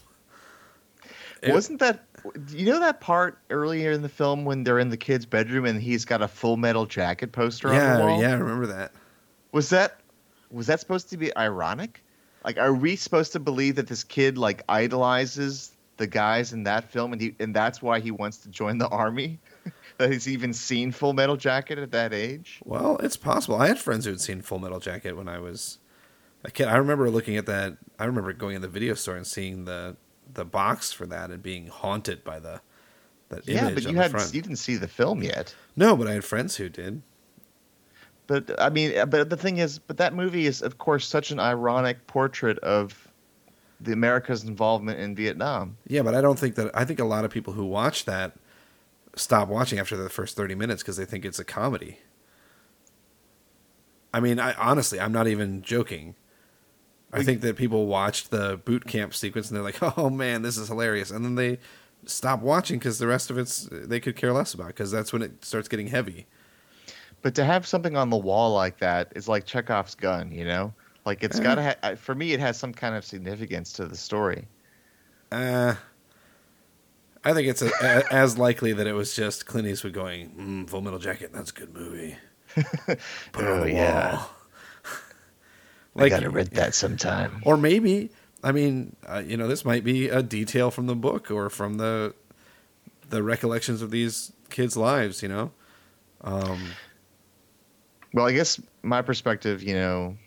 It- 1.41 1.53
wasn't 1.53 1.79
that 1.79 2.03
you 2.49 2.67
know 2.67 2.79
that 2.81 3.01
part 3.01 3.39
earlier 3.49 3.91
in 3.91 4.03
the 4.03 4.09
film 4.09 4.45
when 4.45 4.63
they're 4.63 4.77
in 4.77 4.89
the 4.89 4.97
kid's 4.97 5.25
bedroom 5.25 5.65
and 5.65 5.81
he's 5.81 6.05
got 6.05 6.21
a 6.21 6.27
full 6.27 6.55
metal 6.55 6.85
jacket 6.85 7.31
poster 7.31 7.69
on 7.69 7.73
the 7.73 7.79
Yeah, 7.79 7.97
wall 7.97 8.21
yeah, 8.21 8.29
I 8.29 8.33
remember 8.35 8.67
that. 8.67 8.91
Was 9.51 9.69
that 9.69 10.00
was 10.51 10.67
that 10.67 10.79
supposed 10.79 11.09
to 11.09 11.17
be 11.17 11.35
ironic? 11.37 12.03
Like, 12.43 12.57
are 12.57 12.73
we 12.73 12.95
supposed 12.95 13.31
to 13.33 13.39
believe 13.39 13.75
that 13.75 13.87
this 13.87 14.03
kid 14.03 14.37
like 14.37 14.63
idolizes 14.67 15.71
the 15.97 16.07
guys 16.07 16.53
in 16.53 16.63
that 16.63 16.91
film, 16.91 17.13
and 17.13 17.21
he 17.21 17.35
and 17.39 17.55
that's 17.55 17.81
why 17.81 17.99
he 17.99 18.11
wants 18.11 18.37
to 18.37 18.49
join 18.49 18.77
the 18.77 18.87
army? 18.89 19.39
that 19.97 20.11
he's 20.11 20.27
even 20.27 20.53
seen 20.53 20.91
Full 20.91 21.13
Metal 21.13 21.37
Jacket 21.37 21.77
at 21.77 21.91
that 21.91 22.13
age? 22.13 22.59
Well, 22.65 22.97
it's 22.97 23.17
possible. 23.17 23.57
I 23.57 23.67
had 23.67 23.77
friends 23.79 24.05
who 24.05 24.11
had 24.11 24.21
seen 24.21 24.41
Full 24.41 24.57
Metal 24.59 24.79
Jacket 24.79 25.15
when 25.15 25.27
I 25.27 25.37
was 25.37 25.77
a 26.43 26.49
kid. 26.49 26.67
I 26.67 26.77
remember 26.77 27.09
looking 27.11 27.37
at 27.37 27.45
that. 27.45 27.77
I 27.99 28.05
remember 28.05 28.33
going 28.33 28.55
in 28.55 28.61
the 28.63 28.67
video 28.67 28.95
store 28.95 29.15
and 29.15 29.27
seeing 29.27 29.65
the 29.65 29.95
the 30.33 30.45
box 30.45 30.91
for 30.91 31.05
that 31.07 31.29
and 31.29 31.43
being 31.43 31.67
haunted 31.67 32.23
by 32.23 32.39
the 32.39 32.61
that 33.29 33.47
Yeah, 33.47 33.69
image 33.69 33.83
but 33.83 33.91
you 33.91 33.97
had 33.97 34.11
front. 34.11 34.33
you 34.33 34.41
didn't 34.41 34.57
see 34.57 34.77
the 34.77 34.87
film 34.87 35.21
yet. 35.21 35.53
No, 35.75 35.95
but 35.95 36.07
I 36.07 36.13
had 36.13 36.23
friends 36.25 36.55
who 36.55 36.69
did. 36.69 37.01
But 38.31 38.61
I 38.61 38.69
mean, 38.69 38.97
uh, 38.97 39.05
but 39.05 39.29
the 39.29 39.35
thing 39.35 39.57
is, 39.57 39.77
but 39.77 39.97
that 39.97 40.13
movie 40.13 40.45
is, 40.45 40.61
of 40.61 40.77
course, 40.77 41.05
such 41.05 41.31
an 41.31 41.39
ironic 41.41 42.07
portrait 42.07 42.57
of 42.59 43.09
the 43.81 43.91
America's 43.91 44.45
involvement 44.45 45.01
in 45.01 45.15
Vietnam. 45.15 45.75
Yeah, 45.85 46.01
but 46.01 46.15
I 46.15 46.21
don't 46.21 46.39
think 46.39 46.55
that. 46.55 46.71
I 46.73 46.85
think 46.85 47.01
a 47.01 47.03
lot 47.03 47.25
of 47.25 47.31
people 47.31 47.51
who 47.51 47.65
watch 47.65 48.05
that 48.05 48.31
stop 49.17 49.49
watching 49.49 49.79
after 49.79 49.97
the 49.97 50.09
first 50.09 50.37
thirty 50.37 50.55
minutes 50.55 50.81
because 50.81 50.95
they 50.95 51.03
think 51.03 51.25
it's 51.25 51.39
a 51.39 51.43
comedy. 51.43 51.99
I 54.13 54.21
mean, 54.21 54.39
I 54.39 54.53
honestly, 54.53 54.97
I'm 54.97 55.11
not 55.11 55.27
even 55.27 55.61
joking. 55.61 56.15
I 57.11 57.23
think 57.23 57.41
that 57.41 57.57
people 57.57 57.87
watched 57.87 58.31
the 58.31 58.61
boot 58.63 58.87
camp 58.87 59.13
sequence 59.13 59.49
and 59.49 59.57
they're 59.57 59.63
like, 59.63 59.83
"Oh 59.97 60.09
man, 60.09 60.41
this 60.41 60.57
is 60.57 60.69
hilarious," 60.69 61.11
and 61.11 61.25
then 61.25 61.35
they 61.35 61.59
stop 62.05 62.39
watching 62.39 62.79
because 62.79 62.97
the 62.97 63.07
rest 63.07 63.29
of 63.29 63.37
it's 63.37 63.67
they 63.69 63.99
could 63.99 64.15
care 64.15 64.31
less 64.31 64.53
about 64.53 64.67
because 64.67 64.89
that's 64.89 65.11
when 65.11 65.21
it 65.21 65.43
starts 65.43 65.67
getting 65.67 65.87
heavy. 65.87 66.27
But 67.21 67.35
to 67.35 67.43
have 67.45 67.67
something 67.67 67.95
on 67.95 68.09
the 68.09 68.17
wall 68.17 68.53
like 68.53 68.79
that 68.79 69.13
is 69.15 69.27
like 69.27 69.45
Chekhov's 69.45 69.95
gun, 69.95 70.31
you 70.31 70.43
know. 70.45 70.73
Like 71.05 71.23
it's 71.23 71.39
Eh. 71.39 71.43
got 71.43 71.55
to. 71.55 71.63
Ha- 71.83 71.95
for 71.95 72.15
me, 72.15 72.33
it 72.33 72.39
has 72.39 72.57
some 72.57 72.73
kind 72.73 72.95
of 72.95 73.03
significance 73.05 73.73
to 73.73 73.85
the 73.85 73.95
story. 73.97 74.47
Uh, 75.31 75.75
I 77.23 77.33
think 77.33 77.47
it's 77.47 77.61
a, 77.61 77.69
a, 77.81 78.13
as 78.13 78.37
likely 78.37 78.73
that 78.73 78.87
it 78.87 78.93
was 78.93 79.15
just 79.15 79.45
Clint 79.45 79.67
Eastwood 79.67 79.93
going, 79.93 80.29
mm, 80.31 80.69
"Full 80.69 80.81
Metal 80.81 80.99
Jacket, 80.99 81.31
that's 81.33 81.51
a 81.51 81.53
good 81.53 81.73
movie." 81.73 82.15
Put 82.55 82.65
it 82.87 82.99
on 83.35 83.59
Oh, 83.59 83.63
the 83.63 83.71
yeah. 83.71 84.15
wall. 84.15 84.29
like, 85.95 86.11
I 86.11 86.17
gotta 86.17 86.29
read 86.29 86.47
that 86.51 86.73
sometime. 86.73 87.41
or 87.45 87.57
maybe 87.57 88.09
I 88.43 88.51
mean, 88.51 88.95
uh, 89.07 89.21
you 89.25 89.37
know, 89.37 89.47
this 89.47 89.63
might 89.63 89.83
be 89.83 90.09
a 90.09 90.23
detail 90.23 90.71
from 90.71 90.87
the 90.87 90.95
book 90.95 91.29
or 91.31 91.49
from 91.49 91.75
the 91.75 92.13
the 93.09 93.21
recollections 93.23 93.81
of 93.81 93.91
these 93.91 94.31
kids' 94.49 94.75
lives. 94.75 95.21
You 95.21 95.29
know, 95.29 95.51
um, 96.21 96.59
Well, 98.13 98.25
I 98.27 98.31
guess 98.33 98.59
my 98.83 99.01
perspective, 99.01 99.63
you 99.63 99.73
know, 99.73 100.17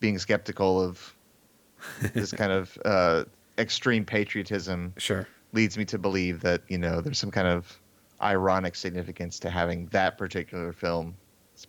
being 0.00 0.18
skeptical 0.18 0.80
of 0.80 1.14
this 2.14 2.32
kind 2.32 2.52
of 2.52 2.78
uh, 2.84 3.24
extreme 3.58 4.04
patriotism 4.04 4.92
Sure. 4.98 5.26
leads 5.52 5.78
me 5.78 5.84
to 5.86 5.98
believe 5.98 6.40
that 6.40 6.62
you 6.68 6.78
know 6.78 7.00
there's 7.00 7.18
some 7.18 7.30
kind 7.30 7.48
of 7.48 7.78
ironic 8.22 8.74
significance 8.74 9.38
to 9.40 9.50
having 9.50 9.86
that 9.86 10.16
particular 10.18 10.72
film 10.72 11.14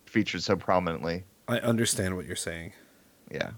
featured 0.06 0.42
so 0.42 0.56
prominently. 0.56 1.24
I 1.48 1.58
understand 1.60 2.16
what 2.16 2.26
you're 2.26 2.36
saying. 2.36 2.72
Yeah. 3.30 3.50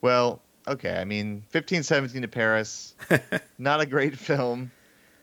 Well, 0.00 0.40
okay. 0.68 0.96
I 0.98 1.04
mean, 1.04 1.42
1517 1.52 2.22
to 2.22 2.28
Paris, 2.28 2.94
not 3.58 3.80
a 3.80 3.86
great 3.86 4.16
film. 4.18 4.70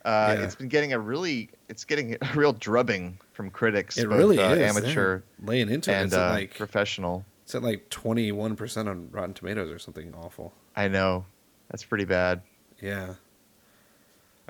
Uh, 0.05 0.35
Yeah. 0.37 0.43
It's 0.45 0.55
been 0.55 0.67
getting 0.69 0.93
a 0.93 0.99
really, 0.99 1.49
it's 1.69 1.83
getting 1.85 2.15
a 2.21 2.33
real 2.35 2.53
drubbing 2.53 3.19
from 3.33 3.49
critics, 3.49 3.97
It 3.97 4.09
both, 4.09 4.17
really 4.17 4.39
uh, 4.39 4.53
is. 4.53 4.75
amateur 4.77 5.19
They're 5.19 5.23
laying 5.47 5.69
into 5.69 5.91
it. 5.91 5.95
and 5.95 6.13
at 6.13 6.19
uh, 6.19 6.31
like 6.33 6.55
professional. 6.57 7.25
it's 7.43 7.55
at 7.55 7.63
like 7.63 7.89
twenty 7.89 8.31
one 8.31 8.55
percent 8.55 8.87
on 8.89 9.09
Rotten 9.11 9.33
Tomatoes 9.33 9.69
or 9.71 9.79
something 9.79 10.13
awful. 10.15 10.53
I 10.75 10.87
know 10.87 11.25
that's 11.69 11.83
pretty 11.83 12.05
bad. 12.05 12.41
Yeah. 12.81 13.15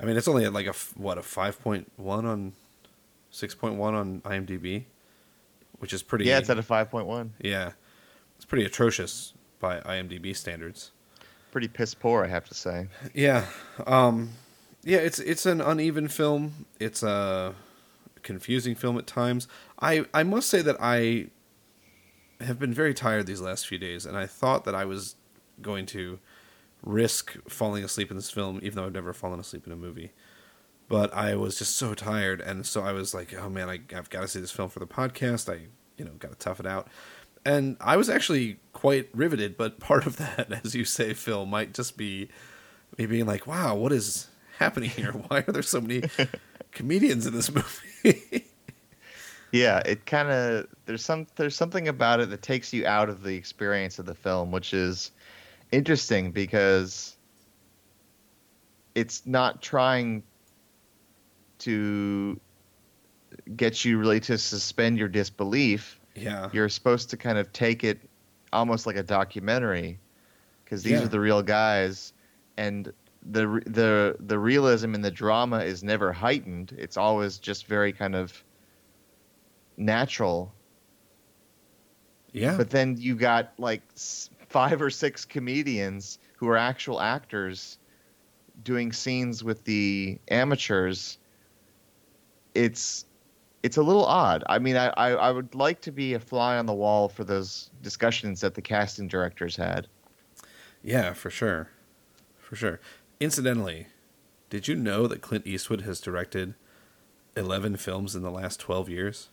I 0.00 0.04
mean, 0.04 0.16
it's 0.16 0.26
only 0.28 0.44
at 0.44 0.52
like 0.52 0.66
a 0.66 0.72
what 0.96 1.18
a 1.18 1.22
five 1.22 1.60
point 1.60 1.90
one 1.96 2.24
on 2.26 2.52
six 3.30 3.54
point 3.54 3.76
one 3.76 3.94
on 3.94 4.20
IMDb, 4.22 4.84
which 5.78 5.92
is 5.92 6.02
pretty. 6.02 6.24
Yeah, 6.24 6.38
it's 6.38 6.50
at 6.50 6.58
a 6.58 6.62
5.1. 6.62 7.30
yeah, 7.40 7.72
it's 8.36 8.44
pretty 8.44 8.64
atrocious 8.64 9.32
by 9.60 9.80
IMDb 9.80 10.34
standards. 10.34 10.90
Pretty 11.52 11.68
piss 11.68 11.94
poor, 11.94 12.24
I 12.24 12.28
have 12.28 12.46
to 12.48 12.54
say. 12.54 12.88
Yeah, 13.14 13.44
um, 13.86 14.30
yeah, 14.84 14.98
it's 14.98 15.18
it's 15.18 15.46
an 15.46 15.60
uneven 15.60 16.08
film. 16.08 16.66
It's 16.80 17.02
a 17.02 17.54
confusing 18.22 18.74
film 18.74 18.98
at 18.98 19.06
times. 19.06 19.48
I 19.80 20.06
I 20.12 20.22
must 20.22 20.48
say 20.48 20.62
that 20.62 20.76
I 20.80 21.28
have 22.40 22.58
been 22.58 22.74
very 22.74 22.94
tired 22.94 23.26
these 23.26 23.40
last 23.40 23.66
few 23.66 23.78
days, 23.78 24.04
and 24.04 24.16
I 24.16 24.26
thought 24.26 24.64
that 24.64 24.74
I 24.74 24.84
was 24.84 25.16
going 25.60 25.86
to 25.86 26.18
risk 26.82 27.36
falling 27.48 27.84
asleep 27.84 28.10
in 28.10 28.16
this 28.16 28.30
film, 28.30 28.58
even 28.62 28.76
though 28.76 28.86
I've 28.86 28.92
never 28.92 29.12
fallen 29.12 29.38
asleep 29.38 29.66
in 29.66 29.72
a 29.72 29.76
movie. 29.76 30.12
But 30.88 31.14
I 31.14 31.36
was 31.36 31.58
just 31.58 31.76
so 31.76 31.94
tired, 31.94 32.40
and 32.40 32.66
so 32.66 32.82
I 32.82 32.92
was 32.92 33.14
like, 33.14 33.32
"Oh 33.34 33.48
man, 33.48 33.68
I, 33.68 33.80
I've 33.96 34.10
got 34.10 34.22
to 34.22 34.28
see 34.28 34.40
this 34.40 34.50
film 34.50 34.68
for 34.68 34.80
the 34.80 34.86
podcast. 34.86 35.52
I, 35.52 35.66
you 35.96 36.04
know, 36.04 36.12
got 36.18 36.32
to 36.32 36.38
tough 36.38 36.58
it 36.58 36.66
out." 36.66 36.88
And 37.44 37.76
I 37.80 37.96
was 37.96 38.10
actually 38.10 38.58
quite 38.72 39.08
riveted. 39.14 39.56
But 39.56 39.78
part 39.80 40.06
of 40.06 40.16
that, 40.16 40.52
as 40.64 40.74
you 40.74 40.84
say, 40.84 41.14
Phil, 41.14 41.46
might 41.46 41.72
just 41.72 41.96
be 41.96 42.28
me 42.98 43.06
being 43.06 43.26
like, 43.26 43.46
"Wow, 43.46 43.76
what 43.76 43.92
is 43.92 44.26
happening 44.58 44.90
here? 44.90 45.12
Why 45.28 45.44
are 45.46 45.52
there 45.52 45.62
so 45.62 45.80
many 45.80 46.02
comedians 46.72 47.26
in 47.26 47.32
this 47.34 47.50
movie?" 47.52 48.46
Yeah, 49.54 49.82
it 49.84 50.06
kind 50.06 50.30
of 50.30 50.66
there's 50.86 51.04
some 51.04 51.26
there's 51.36 51.54
something 51.54 51.86
about 51.86 52.20
it 52.20 52.30
that 52.30 52.40
takes 52.40 52.72
you 52.72 52.86
out 52.86 53.10
of 53.10 53.22
the 53.22 53.36
experience 53.36 53.98
of 53.98 54.06
the 54.06 54.14
film, 54.14 54.50
which 54.50 54.72
is 54.72 55.10
interesting 55.72 56.30
because 56.30 57.18
it's 58.94 59.26
not 59.26 59.60
trying 59.60 60.22
to 61.58 62.40
get 63.54 63.84
you 63.84 63.98
really 63.98 64.20
to 64.20 64.38
suspend 64.38 64.96
your 64.98 65.08
disbelief. 65.08 66.00
yeah, 66.14 66.48
You're 66.52 66.70
supposed 66.70 67.10
to 67.10 67.18
kind 67.18 67.36
of 67.36 67.52
take 67.52 67.84
it 67.84 68.00
almost 68.54 68.86
like 68.86 68.96
a 68.96 69.02
documentary 69.02 69.98
because 70.64 70.82
these 70.82 70.98
Yeah. 71.00 71.04
are 71.04 71.08
the 71.08 71.20
real 71.20 71.42
guys 71.42 72.14
and 72.56 72.90
the 73.24 73.62
the 73.66 74.16
the 74.20 74.38
realism 74.38 74.94
in 74.94 75.02
the 75.02 75.10
drama 75.10 75.60
is 75.60 75.82
never 75.82 76.12
heightened. 76.12 76.74
It's 76.78 76.96
always 76.96 77.38
just 77.38 77.66
very 77.66 77.92
kind 77.92 78.14
of 78.14 78.42
natural. 79.76 80.54
yeah, 82.32 82.56
But 82.56 82.70
then 82.70 82.96
you 82.98 83.14
got 83.14 83.52
like 83.58 83.82
five 84.48 84.82
or 84.82 84.90
six 84.90 85.24
comedians 85.24 86.18
who 86.36 86.48
are 86.48 86.56
actual 86.56 87.00
actors 87.00 87.78
doing 88.62 88.92
scenes 88.92 89.44
with 89.44 89.64
the 89.64 90.18
amateurs. 90.28 91.18
It's 92.54 93.06
it's 93.62 93.76
a 93.76 93.82
little 93.82 94.04
odd. 94.04 94.42
I 94.48 94.58
mean, 94.58 94.76
I, 94.76 94.88
I, 94.88 95.10
I 95.12 95.30
would 95.30 95.54
like 95.54 95.80
to 95.82 95.92
be 95.92 96.14
a 96.14 96.20
fly 96.20 96.58
on 96.58 96.66
the 96.66 96.74
wall 96.74 97.08
for 97.08 97.22
those 97.24 97.70
discussions 97.80 98.40
that 98.40 98.54
the 98.54 98.62
casting 98.62 99.06
directors 99.06 99.54
had. 99.56 99.86
yeah, 100.82 101.12
for 101.12 101.30
sure, 101.30 101.70
for 102.38 102.56
sure. 102.56 102.80
Incidentally, 103.22 103.86
did 104.50 104.66
you 104.68 104.74
know 104.74 105.06
that 105.06 105.20
Clint 105.22 105.46
Eastwood 105.46 105.82
has 105.82 106.00
directed 106.00 106.54
eleven 107.36 107.76
films 107.76 108.16
in 108.16 108.22
the 108.22 108.30
last 108.30 108.58
twelve 108.58 108.88
years? 108.88 109.28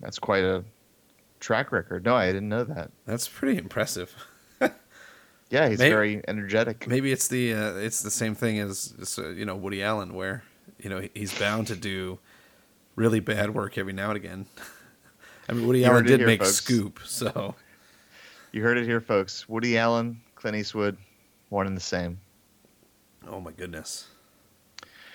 That's 0.00 0.18
quite 0.18 0.42
a 0.44 0.64
track 1.38 1.70
record. 1.72 2.04
No, 2.04 2.16
I 2.16 2.26
didn't 2.32 2.48
know 2.48 2.64
that. 2.64 2.90
That's 3.06 3.28
pretty 3.28 3.58
impressive. 3.58 4.14
Yeah, 5.52 5.68
he's 5.68 5.80
Maybe- 5.80 5.90
very 5.90 6.22
energetic. 6.28 6.86
Maybe 6.86 7.10
it's 7.10 7.26
the 7.26 7.52
uh, 7.54 7.74
it's 7.74 8.02
the 8.04 8.10
same 8.12 8.36
thing 8.36 8.60
as, 8.60 8.94
as 9.02 9.18
uh, 9.18 9.30
you 9.30 9.44
know 9.44 9.56
Woody 9.56 9.82
Allen, 9.82 10.14
where 10.14 10.44
you 10.78 10.88
know 10.88 11.08
he's 11.12 11.36
bound 11.36 11.66
to 11.66 11.74
do 11.74 12.20
really 12.94 13.18
bad 13.18 13.52
work 13.52 13.76
every 13.76 13.92
now 13.92 14.10
and 14.10 14.16
again. 14.16 14.46
I 15.48 15.52
mean, 15.54 15.66
Woody 15.66 15.80
You 15.80 15.86
Allen 15.86 16.04
did 16.06 16.20
here, 16.20 16.26
make 16.28 16.38
folks. 16.40 16.54
Scoop, 16.54 17.00
so 17.04 17.56
You 18.52 18.62
heard 18.62 18.78
it 18.78 18.84
here, 18.84 19.00
folks. 19.00 19.48
Woody 19.48 19.76
Allen, 19.76 20.20
Clint 20.36 20.56
Eastwood, 20.56 20.96
one 21.50 21.66
and 21.66 21.76
the 21.76 21.80
same. 21.80 22.18
oh 23.28 23.40
my 23.40 23.52
goodness, 23.52 24.08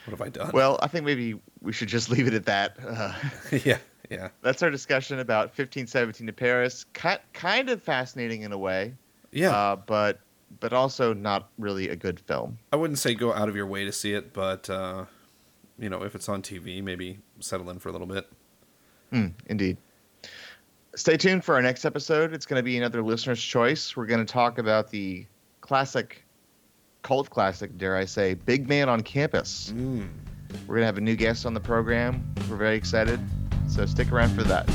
what 0.06 0.12
have 0.12 0.22
I 0.22 0.30
done? 0.30 0.52
Well, 0.54 0.80
I 0.82 0.88
think 0.88 1.06
maybe 1.06 1.40
we 1.62 1.74
should 1.74 1.90
just 1.90 2.10
leave 2.12 2.28
it 2.28 2.34
at 2.34 2.46
that. 2.46 2.78
Uh, 2.86 3.14
yeah, 3.66 3.80
yeah, 4.10 4.30
that's 4.42 4.62
our 4.62 4.70
discussion 4.70 5.20
about 5.20 5.48
1517 5.48 6.28
to 6.28 6.34
Paris. 6.34 6.86
Ki- 6.94 7.24
kind 7.34 7.70
of 7.70 7.82
fascinating 7.82 8.44
in 8.44 8.52
a 8.52 8.58
way, 8.58 8.94
yeah. 9.32 9.52
uh, 9.52 9.76
but 9.76 10.20
but 10.60 10.74
also 10.74 11.14
not 11.14 11.50
really 11.58 11.90
a 11.90 11.96
good 11.96 12.20
film. 12.20 12.58
I 12.72 12.76
wouldn't 12.76 13.00
say 13.00 13.16
go 13.16 13.34
out 13.34 13.50
of 13.50 13.56
your 13.56 13.66
way 13.66 13.84
to 13.84 13.92
see 13.92 14.14
it, 14.14 14.32
but 14.32 14.70
uh, 14.70 15.06
you 15.80 15.90
know, 15.90 16.04
if 16.04 16.16
it's 16.16 16.30
on 16.30 16.42
TV, 16.42 16.84
maybe 16.84 17.20
settle 17.40 17.70
in 17.70 17.80
for 17.80 17.90
a 17.90 17.92
little 17.92 18.08
bit. 18.08 18.28
Hmm, 19.12 19.28
indeed. 19.48 19.78
Stay 20.96 21.18
tuned 21.18 21.44
for 21.44 21.56
our 21.56 21.62
next 21.62 21.84
episode. 21.84 22.34
It's 22.34 22.46
going 22.46 22.60
to 22.60 22.64
be 22.64 22.78
another 22.78 23.04
listener's 23.04 23.42
choice. 23.42 23.98
We're 23.98 24.06
going 24.06 24.26
to 24.26 24.32
talk 24.32 24.58
about 24.58 24.90
the 24.90 25.26
classic, 25.62 26.25
cult 27.06 27.30
classic, 27.30 27.78
dare 27.78 27.96
I 27.96 28.06
say, 28.06 28.34
Big 28.34 28.68
Man 28.68 28.90
on 28.90 29.02
Campus. 29.02 29.72
Mm. 29.76 30.10
We're 30.66 30.76
going 30.76 30.82
to 30.82 30.86
have 30.88 30.98
a 30.98 31.02
new 31.02 31.16
guest 31.16 31.46
on 31.46 31.54
the 31.54 31.60
program. 31.60 32.26
We're 32.50 32.56
very 32.56 32.76
excited. 32.76 33.20
So 33.68 33.86
stick 33.86 34.12
around 34.12 34.34
for 34.34 34.44
that. 34.46 34.68